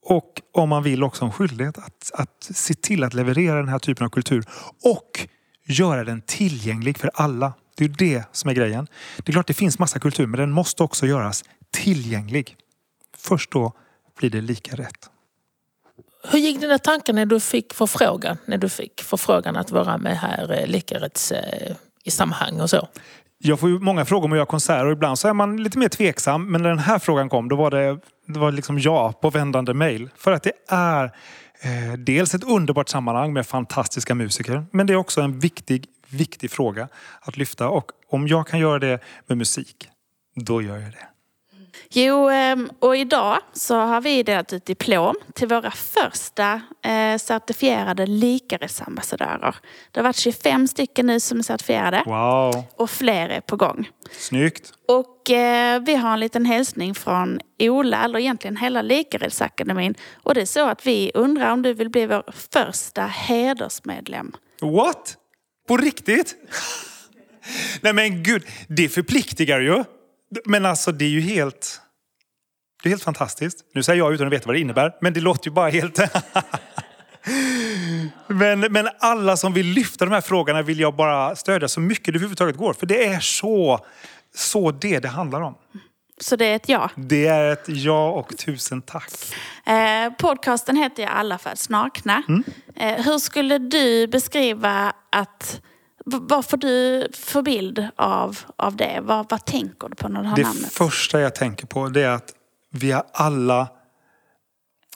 och 0.06 0.40
om 0.52 0.68
man 0.68 0.82
vill 0.82 1.04
också 1.04 1.24
en 1.24 1.32
skyldighet 1.32 1.78
att, 1.78 2.10
att 2.14 2.48
se 2.56 2.74
till 2.74 3.04
att 3.04 3.14
leverera 3.14 3.56
den 3.56 3.68
här 3.68 3.78
typen 3.78 4.06
av 4.06 4.10
kultur 4.10 4.44
och 4.84 5.28
göra 5.66 6.04
den 6.04 6.22
tillgänglig 6.22 6.98
för 6.98 7.10
alla. 7.14 7.52
Det 7.76 7.84
är 7.84 7.88
det 7.88 8.24
som 8.32 8.50
är 8.50 8.54
grejen. 8.54 8.86
Det 9.16 9.30
är 9.30 9.32
klart 9.32 9.46
det 9.46 9.54
finns 9.54 9.78
massa 9.78 9.98
kultur 9.98 10.26
men 10.26 10.40
den 10.40 10.50
måste 10.50 10.82
också 10.82 11.06
göras 11.06 11.44
tillgänglig. 11.74 12.56
Först 13.16 13.52
då 13.52 13.72
blir 14.18 14.30
det 14.30 14.40
lika 14.40 14.76
rätt. 14.76 15.10
Hur 16.28 16.38
gick 16.38 16.60
dina 16.60 16.78
tankar 16.78 17.12
när 17.12 17.26
du 17.26 17.40
fick 17.40 17.74
förfrågan, 17.74 18.36
när 18.46 18.58
du 18.58 18.68
fick 18.68 19.02
förfrågan 19.02 19.56
att 19.56 19.70
vara 19.70 19.98
med 19.98 20.18
här 20.18 20.60
eh, 20.60 20.66
likarätts 20.66 21.32
eh, 21.32 21.76
i 22.04 22.10
sammanhang 22.10 22.60
och 22.60 22.70
så? 22.70 22.88
Jag 23.38 23.60
får 23.60 23.68
ju 23.68 23.78
många 23.78 24.04
frågor 24.04 24.24
om 24.24 24.32
att 24.32 24.36
göra 24.36 24.46
konserter 24.46 24.86
och 24.86 24.92
ibland 24.92 25.18
så 25.18 25.28
är 25.28 25.32
man 25.32 25.62
lite 25.62 25.78
mer 25.78 25.88
tveksam. 25.88 26.52
Men 26.52 26.62
när 26.62 26.68
den 26.68 26.78
här 26.78 26.98
frågan 26.98 27.28
kom 27.28 27.48
då 27.48 27.56
var 27.56 27.70
det, 27.70 27.98
det 28.26 28.38
var 28.38 28.52
liksom 28.52 28.78
ja 28.78 29.12
på 29.12 29.30
vändande 29.30 29.74
mail. 29.74 30.10
För 30.16 30.32
att 30.32 30.42
det 30.42 30.52
är 30.68 31.04
eh, 31.60 31.92
dels 31.98 32.34
ett 32.34 32.44
underbart 32.44 32.88
sammanhang 32.88 33.32
med 33.32 33.46
fantastiska 33.46 34.14
musiker. 34.14 34.64
Men 34.70 34.86
det 34.86 34.92
är 34.92 34.96
också 34.96 35.20
en 35.20 35.38
viktig, 35.38 35.86
viktig 36.08 36.50
fråga 36.50 36.88
att 37.20 37.36
lyfta. 37.36 37.68
Och 37.68 37.90
om 38.10 38.28
jag 38.28 38.46
kan 38.46 38.60
göra 38.60 38.78
det 38.78 39.00
med 39.26 39.38
musik, 39.38 39.88
då 40.34 40.62
gör 40.62 40.78
jag 40.78 40.92
det. 40.92 41.13
Jo, 41.90 42.28
ehm, 42.28 42.70
och 42.78 42.96
idag 42.96 43.38
så 43.52 43.76
har 43.76 44.00
vi 44.00 44.22
delat 44.22 44.52
ut 44.52 44.66
diplom 44.66 45.14
till 45.34 45.48
våra 45.48 45.70
första 45.70 46.60
eh, 46.82 47.18
certifierade 47.18 48.06
likarättsambassadörer. 48.06 49.56
Det 49.90 50.00
har 50.00 50.04
varit 50.04 50.16
25 50.16 50.68
stycken 50.68 51.06
nu 51.06 51.20
som 51.20 51.38
är 51.38 51.42
certifierade. 51.42 52.02
Wow! 52.06 52.64
Och 52.76 52.90
fler 52.90 53.28
är 53.28 53.40
på 53.40 53.56
gång. 53.56 53.88
Snyggt! 54.10 54.72
Och 54.88 55.30
eh, 55.30 55.80
vi 55.82 55.94
har 55.94 56.12
en 56.12 56.20
liten 56.20 56.46
hälsning 56.46 56.94
från 56.94 57.40
Ola, 57.58 58.04
eller 58.04 58.18
egentligen 58.18 58.56
hela 58.56 58.82
Likarättsakademin. 58.82 59.94
Och 60.22 60.34
det 60.34 60.40
är 60.40 60.46
så 60.46 60.68
att 60.68 60.86
vi 60.86 61.10
undrar 61.14 61.50
om 61.50 61.62
du 61.62 61.74
vill 61.74 61.90
bli 61.90 62.06
vår 62.06 62.24
första 62.52 63.02
hedersmedlem. 63.02 64.32
What? 64.60 65.16
På 65.68 65.76
riktigt? 65.76 66.36
Nej 67.80 67.92
men 67.92 68.22
gud, 68.22 68.42
det 68.68 68.88
förpliktigar 68.88 69.60
ju. 69.60 69.84
Men 70.44 70.66
alltså 70.66 70.92
det 70.92 71.04
är 71.04 71.08
ju 71.08 71.20
helt... 71.20 71.80
Det 72.82 72.88
är 72.88 72.90
helt 72.90 73.02
fantastiskt. 73.02 73.58
Nu 73.74 73.82
säger 73.82 73.98
jag 73.98 74.14
utan 74.14 74.26
att 74.26 74.32
veta 74.32 74.46
vad 74.46 74.54
det 74.54 74.60
innebär, 74.60 74.92
men 75.00 75.12
det 75.12 75.20
låter 75.20 75.48
ju 75.48 75.54
bara 75.54 75.70
helt... 75.70 75.98
men, 78.26 78.60
men 78.60 78.88
alla 78.98 79.36
som 79.36 79.52
vill 79.52 79.66
lyfta 79.66 80.04
de 80.04 80.10
här 80.10 80.20
frågorna 80.20 80.62
vill 80.62 80.80
jag 80.80 80.96
bara 80.96 81.36
stödja 81.36 81.68
så 81.68 81.80
mycket 81.80 82.06
det 82.06 82.10
överhuvudtaget 82.10 82.56
går. 82.56 82.72
För 82.72 82.86
det 82.86 83.06
är 83.06 83.20
så, 83.20 83.86
så 84.34 84.70
det 84.70 84.98
det 85.00 85.08
handlar 85.08 85.40
om. 85.40 85.54
Så 86.20 86.36
det 86.36 86.44
är 86.46 86.56
ett 86.56 86.68
ja? 86.68 86.90
Det 86.96 87.26
är 87.26 87.52
ett 87.52 87.64
ja 87.66 88.10
och 88.10 88.38
tusen 88.38 88.82
tack. 88.82 89.10
Eh, 89.66 90.12
podcasten 90.18 90.76
heter 90.76 91.02
ju 91.02 91.08
Alla 91.08 91.38
föds 91.38 91.68
nakna. 91.68 92.22
Mm. 92.28 92.44
Eh, 92.76 93.04
hur 93.04 93.18
skulle 93.18 93.58
du 93.58 94.06
beskriva 94.06 94.92
att 95.12 95.60
vad 96.04 96.44
får 96.44 96.56
du 96.56 97.08
för 97.12 97.42
bild 97.42 97.88
av, 97.96 98.38
av 98.56 98.76
det? 98.76 99.00
Vad, 99.02 99.30
vad 99.30 99.44
tänker 99.44 99.88
du 99.88 99.94
på 99.94 100.08
när 100.08 100.22
du 100.22 100.28
har 100.28 100.36
det 100.36 100.42
namnet? 100.42 100.64
Det 100.64 100.70
första 100.70 101.20
jag 101.20 101.34
tänker 101.34 101.66
på 101.66 101.88
det 101.88 102.02
är 102.02 102.10
att 102.10 102.34
vi 102.70 102.92
har 102.92 103.04
alla 103.12 103.68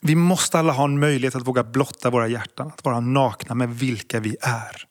vi 0.02 0.14
måste 0.14 0.58
alla 0.58 0.72
ha 0.72 0.84
en 0.84 1.00
möjlighet 1.00 1.34
att 1.34 1.46
våga 1.46 1.64
blotta 1.64 2.10
våra 2.10 2.28
hjärtan. 2.28 2.68
Att 2.68 2.84
vara 2.84 3.00
nakna 3.00 3.54
med 3.54 3.68
vilka 3.68 4.20
vi 4.20 4.36
är. 4.40 4.88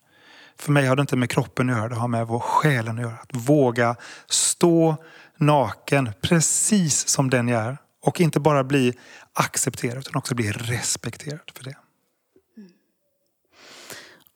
För 0.60 0.72
mig 0.72 0.88
har 0.88 0.96
det 0.96 1.02
inte 1.02 1.16
med 1.16 1.30
kroppen 1.30 1.70
att 1.70 1.78
göra, 1.78 1.90
det 1.90 1.96
har 1.96 2.08
med 2.08 2.28
vår 2.28 2.40
själen 2.40 2.98
att 2.98 3.02
göra. 3.02 3.14
Att 3.14 3.36
våga 3.36 3.96
stå 4.28 4.96
naken 5.38 6.10
precis 6.22 7.08
som 7.08 7.30
den 7.30 7.48
jag 7.48 7.62
är. 7.64 7.78
Och 8.02 8.22
inte 8.22 8.40
bara 8.40 8.64
bli 8.64 8.94
accepterad 9.34 9.98
utan 9.98 10.16
också 10.16 10.36
bli 10.36 10.52
respekterad 10.52 11.52
för 11.56 11.64
det. 11.64 11.76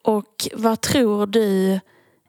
Och 0.04 0.48
vad 0.54 0.82
tror 0.82 1.28
du 1.28 1.80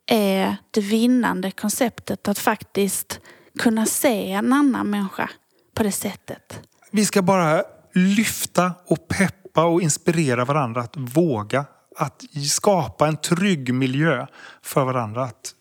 är 0.07 0.57
det 0.71 0.81
vinnande 0.81 1.51
konceptet 1.51 2.29
att 2.29 2.39
faktiskt 2.39 3.21
kunna 3.59 3.87
se 3.87 4.33
en 4.33 4.53
annan 4.53 4.91
människa 4.91 5.31
på 5.75 5.83
det 5.83 5.93
sättet? 5.93 6.61
Vi 6.91 7.07
ska 7.07 7.23
bara 7.23 7.63
lyfta 7.95 8.73
och 8.87 9.09
peppa 9.09 9.65
och 9.65 9.83
inspirera 9.83 10.45
varandra 10.45 10.81
att 10.81 10.97
våga. 10.97 11.65
att 11.97 12.23
skapa 12.51 13.09
en 13.09 13.17
trygg 13.17 13.75
miljö 13.75 14.27
för 14.63 14.85
varandra 14.85 15.25
att 15.25 15.55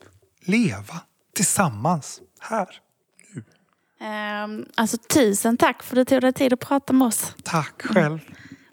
leva 0.46 1.00
tillsammans 1.36 2.22
här. 2.40 2.68
Ehm, 4.02 4.66
alltså 4.76 4.98
tusen 4.98 5.58
tack 5.58 5.84
för 5.84 5.98
att 5.98 6.08
du 6.08 6.16
tog 6.16 6.22
dig 6.22 6.34
tid 6.34 6.54
att 6.54 6.60
prata 6.60 6.94
med 6.94 7.08
oss. 7.08 7.36
Tack 7.44 7.82
själv. 7.82 8.20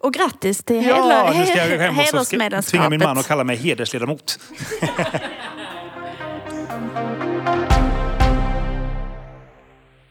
Och 0.00 0.12
grattis 0.12 0.64
till 0.64 0.86
Ja, 0.86 1.32
nu 1.34 1.46
ska 1.46 1.66
jag 1.66 1.78
hem 1.78 1.98
och 1.98 2.04
så 2.04 2.24
ska 2.24 2.62
tvinga 2.62 2.90
min 2.90 3.00
man 3.00 3.18
att 3.18 3.28
kalla 3.28 3.44
mig 3.44 3.56
hedersledamot. 3.56 4.38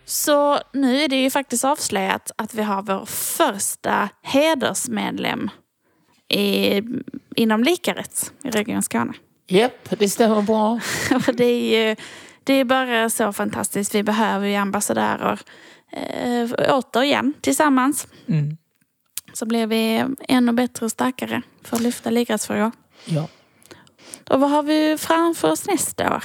Så 0.06 0.60
nu 0.74 1.04
är 1.04 1.08
det 1.08 1.16
ju 1.16 1.30
faktiskt 1.30 1.66
avslöjat 1.66 2.32
att 2.36 2.54
vi 2.54 2.64
har 2.64 2.82
vår 2.82 3.06
första 3.06 4.10
hedersmedlem 4.24 5.50
i, 6.30 6.82
inom 7.36 7.64
likarätt 7.64 8.32
i 8.44 8.50
Region 8.50 8.84
Skåne. 8.84 9.14
Japp, 9.48 9.90
det 9.90 10.10
stämmer 10.10 10.42
bra. 10.42 10.80
Det 11.34 11.44
är 11.44 11.88
ju 11.90 11.96
det 12.44 12.54
är 12.54 12.66
bara 12.66 13.10
så 13.10 13.34
fantastiskt. 13.34 13.96
Vi 13.96 14.04
behöver 14.04 14.48
ju 14.48 14.56
ambassadörer 14.56 15.40
eh, 15.92 16.50
återigen 16.70 17.34
tillsammans. 17.42 18.08
Mm. 18.28 18.58
Så 19.38 19.46
blir 19.46 19.68
vi 19.68 20.06
ännu 20.28 20.52
bättre 20.52 20.86
och 20.86 20.92
starkare 20.92 21.42
för 21.64 21.76
att 21.76 21.82
lyfta 21.82 22.10
likarättsfrågor. 22.10 22.72
Ja. 23.06 23.28
Och 24.30 24.40
vad 24.40 24.50
har 24.50 24.64
vi 24.64 24.98
framför 24.98 25.52
oss 25.52 25.68
nästa 25.68 26.16
år? 26.16 26.24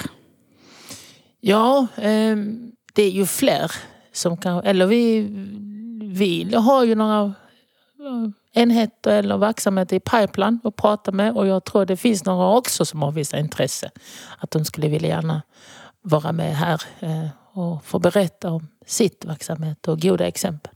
Ja, 1.41 1.87
ehm, 1.97 2.73
det 2.95 3.03
är 3.03 3.11
ju 3.11 3.27
fler 3.27 3.73
som 4.13 4.37
kan... 4.37 4.65
Eller 4.65 4.87
vi, 4.87 5.27
vi 6.03 6.55
har 6.55 6.85
ju 6.85 6.95
några 6.95 7.25
eh, 7.25 8.63
enheter 8.63 9.19
eller 9.19 9.39
verksamheter 9.39 9.97
i 9.97 10.01
pipeline 10.01 10.61
att 10.65 10.77
prata 10.77 11.13
med 11.13 11.37
och 11.37 11.47
jag 11.47 11.65
tror 11.65 11.87
det 11.87 11.97
finns 11.97 12.25
några 12.25 12.57
också 12.57 12.85
som 12.85 13.03
har 13.03 13.13
vissa 13.13 13.39
intresse. 13.39 13.91
Att 14.39 14.51
de 14.51 14.65
skulle 14.65 14.89
vilja 14.89 15.09
gärna 15.09 15.43
vara 16.03 16.33
med 16.33 16.57
här 16.57 16.83
eh, 17.01 17.29
och 17.53 17.85
få 17.85 17.99
berätta 17.99 18.51
om 18.51 18.69
sitt 18.87 19.25
verksamhet 19.25 19.89
och 19.89 20.01
goda 20.01 20.27
exempel. 20.27 20.73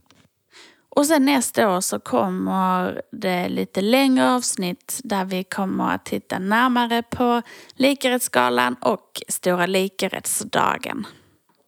Och 0.97 1.05
sen 1.05 1.25
nästa 1.25 1.75
år 1.75 1.81
så 1.81 1.99
kommer 1.99 3.01
det 3.11 3.49
lite 3.49 3.81
längre 3.81 4.31
avsnitt 4.31 4.99
där 5.03 5.25
vi 5.25 5.43
kommer 5.43 5.91
att 5.93 6.05
titta 6.05 6.39
närmare 6.39 7.03
på 7.03 7.41
likarättsskalan 7.75 8.75
och 8.81 9.21
Stora 9.27 9.65
likarättsdagen. 9.65 11.07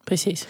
Precis. 0.05 0.47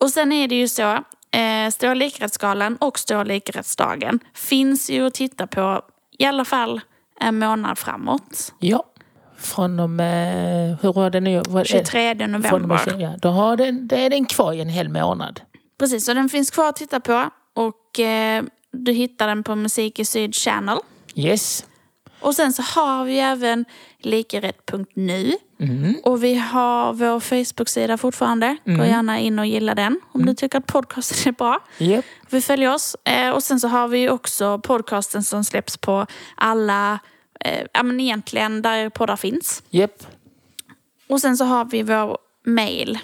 Och 0.00 0.10
sen 0.10 0.32
är 0.32 0.48
det 0.48 0.54
ju 0.54 0.68
så, 0.68 0.92
eh, 1.30 1.70
Stora 1.72 1.94
likarättsgalan 1.94 2.76
och 2.76 2.98
Stora 2.98 3.24
likarättsdagen 3.24 4.18
finns 4.34 4.90
ju 4.90 5.06
att 5.06 5.14
titta 5.14 5.46
på 5.46 5.82
i 6.18 6.24
alla 6.24 6.44
fall 6.44 6.80
en 7.20 7.38
månad 7.38 7.78
framåt. 7.78 8.54
Ja. 8.58 8.84
Från 9.36 9.80
och 9.80 9.90
med... 9.90 10.78
Hur 10.82 10.92
var 10.92 11.10
det 11.10 11.20
nu? 11.20 11.42
Vad 11.48 11.60
är- 11.60 11.64
23 11.64 12.14
Från 12.14 12.34
och 12.34 12.40
med, 12.40 12.52
november. 12.52 12.96
ja, 12.98 13.14
då 13.22 13.28
har 13.28 13.56
den, 13.56 13.88
det 13.88 13.96
är 14.00 14.10
den 14.10 14.24
kvar 14.26 14.52
i 14.52 14.60
en 14.60 14.68
hel 14.68 14.88
månad. 14.88 15.40
Precis, 15.78 16.06
så 16.06 16.14
den 16.14 16.28
finns 16.28 16.50
kvar 16.50 16.68
att 16.68 16.76
titta 16.76 17.00
på. 17.00 17.30
Och 17.98 18.04
eh, 18.04 18.44
du 18.72 18.92
hittar 18.92 19.26
den 19.28 19.42
på 19.42 19.56
Musik 19.56 19.98
i 19.98 20.04
Syd 20.04 20.34
Channel. 20.34 20.78
Yes. 21.14 21.66
Och 22.20 22.34
sen 22.34 22.52
så 22.52 22.62
har 22.62 23.04
vi 23.04 23.18
även 23.18 23.64
likarätt.nu. 23.98 25.32
Mm. 25.60 25.96
Och 26.04 26.24
vi 26.24 26.34
har 26.34 26.92
vår 26.92 27.20
Facebook-sida 27.20 27.98
fortfarande. 27.98 28.56
Gå 28.64 28.84
gärna 28.84 29.18
in 29.18 29.38
och 29.38 29.46
gilla 29.46 29.74
den 29.74 30.00
om 30.12 30.26
du 30.26 30.34
tycker 30.34 30.58
att 30.58 30.66
podcasten 30.66 31.32
är 31.32 31.36
bra. 31.36 31.64
Yep. 31.78 32.04
Vi 32.30 32.40
följer 32.40 32.74
oss. 32.74 32.96
Eh, 33.04 33.30
och 33.30 33.42
sen 33.42 33.60
så 33.60 33.68
har 33.68 33.88
vi 33.88 34.10
också 34.10 34.58
podcasten 34.58 35.22
som 35.22 35.44
släpps 35.44 35.76
på 35.76 36.06
alla, 36.34 36.98
eh, 37.40 37.66
ja 37.72 37.82
men 37.82 38.00
egentligen 38.00 38.62
där 38.62 38.88
poddar 38.88 39.16
finns. 39.16 39.62
Yep. 39.70 40.06
Och 41.08 41.20
sen 41.20 41.36
så 41.36 41.44
har 41.44 41.64
vi 41.64 41.82
vår 41.82 42.18
mail. 42.44 42.98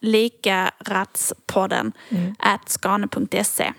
Likaratspodden 0.00 1.92
at 2.38 2.68
skane.se. 2.68 3.72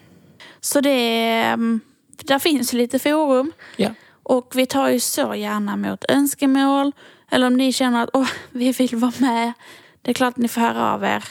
Så 0.62 0.82
det 0.82 1.40
mm, 1.42 1.80
där 2.24 2.40
finns 2.40 2.74
lite 2.74 3.00
forum. 3.00 3.52
Ja. 3.78 3.90
Och 4.24 4.52
vi 4.56 4.66
tar 4.66 4.90
ju 4.90 5.00
så 5.00 5.36
gärna 5.36 5.74
emot 5.74 6.06
önskemål. 6.10 6.92
Eller 7.32 7.48
om 7.48 7.58
ni 7.58 7.74
känner 7.74 8.04
att 8.04 8.10
Åh, 8.14 8.30
vi 8.52 8.72
vill 8.72 8.96
vara 8.96 9.14
med. 9.18 9.54
Det 10.02 10.12
är 10.12 10.14
klart 10.14 10.34
att 10.34 10.38
ni 10.38 10.48
får 10.48 10.62
höra 10.62 10.94
av 10.94 11.04
er. 11.04 11.24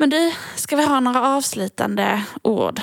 Men 0.00 0.10
du, 0.10 0.32
ska 0.56 0.76
vi 0.76 0.84
ha 0.84 1.00
några 1.00 1.28
avslutande 1.36 2.22
ord? 2.42 2.80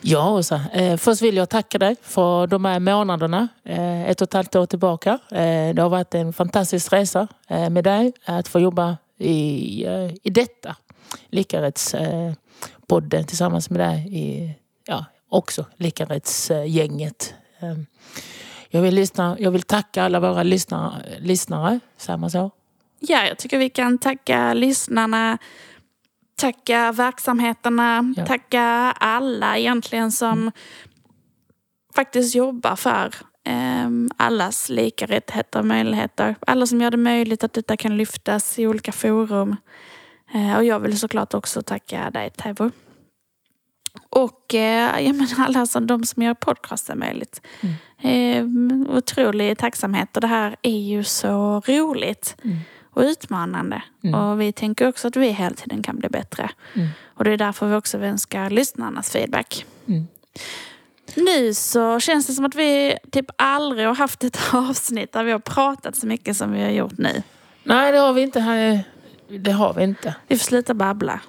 Ja, 0.00 0.30
Åsa. 0.30 0.60
Eh, 0.72 0.96
först 0.96 1.22
vill 1.22 1.36
jag 1.36 1.48
tacka 1.48 1.78
dig 1.78 1.96
för 2.02 2.46
de 2.46 2.64
här 2.64 2.80
månaderna. 2.80 3.48
Eh, 3.64 4.10
ett 4.10 4.20
och 4.20 4.28
ett 4.28 4.32
halvt 4.32 4.56
år 4.56 4.66
tillbaka. 4.66 5.18
Eh, 5.30 5.74
det 5.74 5.82
har 5.82 5.88
varit 5.88 6.14
en 6.14 6.32
fantastisk 6.32 6.92
resa 6.92 7.28
med 7.48 7.84
dig 7.84 8.12
att 8.24 8.48
få 8.48 8.60
jobba 8.60 8.96
i, 9.18 9.86
i 10.22 10.30
detta. 10.30 10.76
Eh, 11.30 12.32
podden 12.86 13.24
tillsammans 13.24 13.70
med 13.70 13.80
dig 13.80 14.08
i 14.10 14.54
ja, 14.86 15.04
också 15.28 15.64
Likarättsgänget. 15.76 17.34
Eh, 17.60 17.74
jag, 18.68 18.82
vill 18.82 18.94
lyssna, 18.94 19.36
jag 19.40 19.50
vill 19.50 19.62
tacka 19.62 20.02
alla 20.04 20.20
våra 20.20 20.42
lyssnare, 20.42 21.02
lyssnare 21.18 21.80
säger 21.96 22.16
man 22.16 22.30
så? 22.30 22.50
Ja, 23.00 23.26
jag 23.26 23.38
tycker 23.38 23.58
vi 23.58 23.70
kan 23.70 23.98
tacka 23.98 24.54
lyssnarna, 24.54 25.38
tacka 26.36 26.92
verksamheterna, 26.92 28.14
Ja. 28.16 28.26
tacka 28.26 28.62
alla 29.00 29.58
egentligen 29.58 30.12
som 30.12 30.52
faktiskt 31.94 32.34
jobbar 32.34 32.76
för 32.76 33.14
ehm, 33.44 34.10
allas 34.16 34.68
lika 34.68 35.06
rättigheter 35.06 35.58
och 35.58 35.66
möjligheter. 35.66 36.34
Alla 36.46 36.66
som 36.66 36.80
gör 36.80 36.90
det 36.90 36.96
möjligt 36.96 37.44
att 37.44 37.52
detta 37.52 37.76
kan 37.76 37.96
lyftas 37.96 38.58
i 38.58 38.66
olika 38.66 38.92
forum. 38.92 39.56
Eh, 40.34 40.56
och 40.56 40.64
jag 40.64 40.80
vill 40.80 40.98
såklart 40.98 41.34
också 41.34 41.62
tacka 41.62 42.10
dig 42.10 42.30
Taivo. 42.30 42.70
Och 44.10 44.54
eh, 44.54 45.00
jag 45.00 45.14
menar 45.14 45.44
alla 45.46 45.66
som, 45.66 45.86
de 45.86 46.04
som 46.04 46.22
gör 46.22 46.34
podcasten 46.34 46.98
möjligt. 46.98 47.40
Eh, 48.02 48.44
otrolig 48.88 49.58
tacksamhet 49.58 50.16
och 50.16 50.20
det 50.20 50.26
här 50.26 50.56
är 50.62 50.78
ju 50.78 51.04
så 51.04 51.62
roligt 51.66 52.36
och 52.90 53.02
utmanande. 53.02 53.82
Och 54.14 54.40
vi 54.40 54.52
tänker 54.52 54.88
också 54.88 55.08
att 55.08 55.16
vi 55.16 55.28
hela 55.28 55.54
tiden 55.54 55.82
kan 55.82 55.96
bli 55.96 56.08
bättre. 56.08 56.50
Och 57.04 57.24
det 57.24 57.32
är 57.32 57.36
därför 57.36 57.66
vi 57.66 57.74
också 57.74 57.98
önskar 57.98 58.50
lyssnarnas 58.50 59.10
feedback. 59.10 59.66
Mm. 59.86 60.06
Nu 61.14 61.54
så 61.54 62.00
känns 62.00 62.26
det 62.26 62.32
som 62.32 62.44
att 62.44 62.54
vi 62.54 62.98
typ 63.12 63.26
aldrig 63.38 63.86
har 63.86 63.94
haft 63.94 64.24
ett 64.24 64.38
avsnitt 64.52 65.12
där 65.12 65.24
vi 65.24 65.32
har 65.32 65.38
pratat 65.38 65.96
så 65.96 66.06
mycket 66.06 66.36
som 66.36 66.52
vi 66.52 66.62
har 66.62 66.70
gjort 66.70 66.98
nu. 66.98 67.22
Nej, 67.62 67.92
det 67.92 67.98
har 67.98 68.12
vi 68.12 68.22
inte. 68.22 68.40
Här. 68.40 68.84
Det 69.28 69.52
har 69.52 69.74
vi 69.74 69.82
inte. 69.84 70.14
Vi 70.28 70.38
får 70.38 70.44
sluta 70.44 70.74
babbla. 70.74 71.20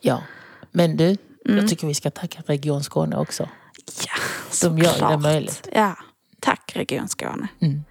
Ja, 0.00 0.22
men 0.70 0.96
du, 0.96 1.16
jag 1.44 1.68
tycker 1.68 1.86
vi 1.86 1.94
ska 1.94 2.10
tacka 2.10 2.42
Region 2.46 2.82
Skåne 2.84 3.16
också. 3.16 3.48
Ja, 4.06 4.12
De 4.68 4.78
gör 4.78 5.10
det 5.10 5.18
möjligt. 5.18 5.68
Ja, 5.72 5.96
tack 6.40 6.72
Region 6.74 7.08
Skåne. 7.08 7.48
Mm. 7.60 7.84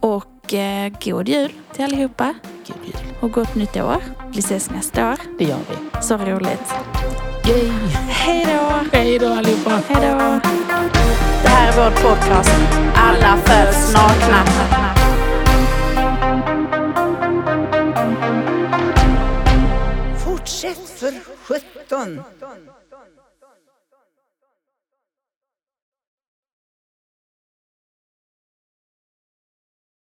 Och 0.00 0.54
eh, 0.54 0.92
god 1.04 1.28
jul 1.28 1.52
till 1.72 1.84
allihopa. 1.84 2.34
God 2.66 2.76
jul. 2.84 3.14
Och 3.20 3.32
gott 3.32 3.54
nytt 3.54 3.76
år. 3.76 4.02
Vi 4.32 4.38
ses 4.38 4.70
nästa 4.70 5.10
år. 5.10 5.16
Det 5.38 5.44
gör 5.44 5.58
vi. 5.70 6.02
Så 6.02 6.16
roligt. 6.16 6.74
Yay! 7.48 7.70
Hej 8.08 8.44
då! 8.46 8.96
Hej 8.98 9.18
då 9.18 9.32
allihopa! 9.32 9.80
Hej 9.88 9.96
då! 10.10 10.40
Det 11.42 11.48
här 11.48 11.72
är 11.72 11.76
vår 11.76 11.90
podcast. 12.10 12.50
Alla 12.94 13.36
föds 13.36 13.92
nakna. 13.94 14.91
Fortsätt 20.62 20.88
för 20.88 21.12
sjutton! 21.36 22.22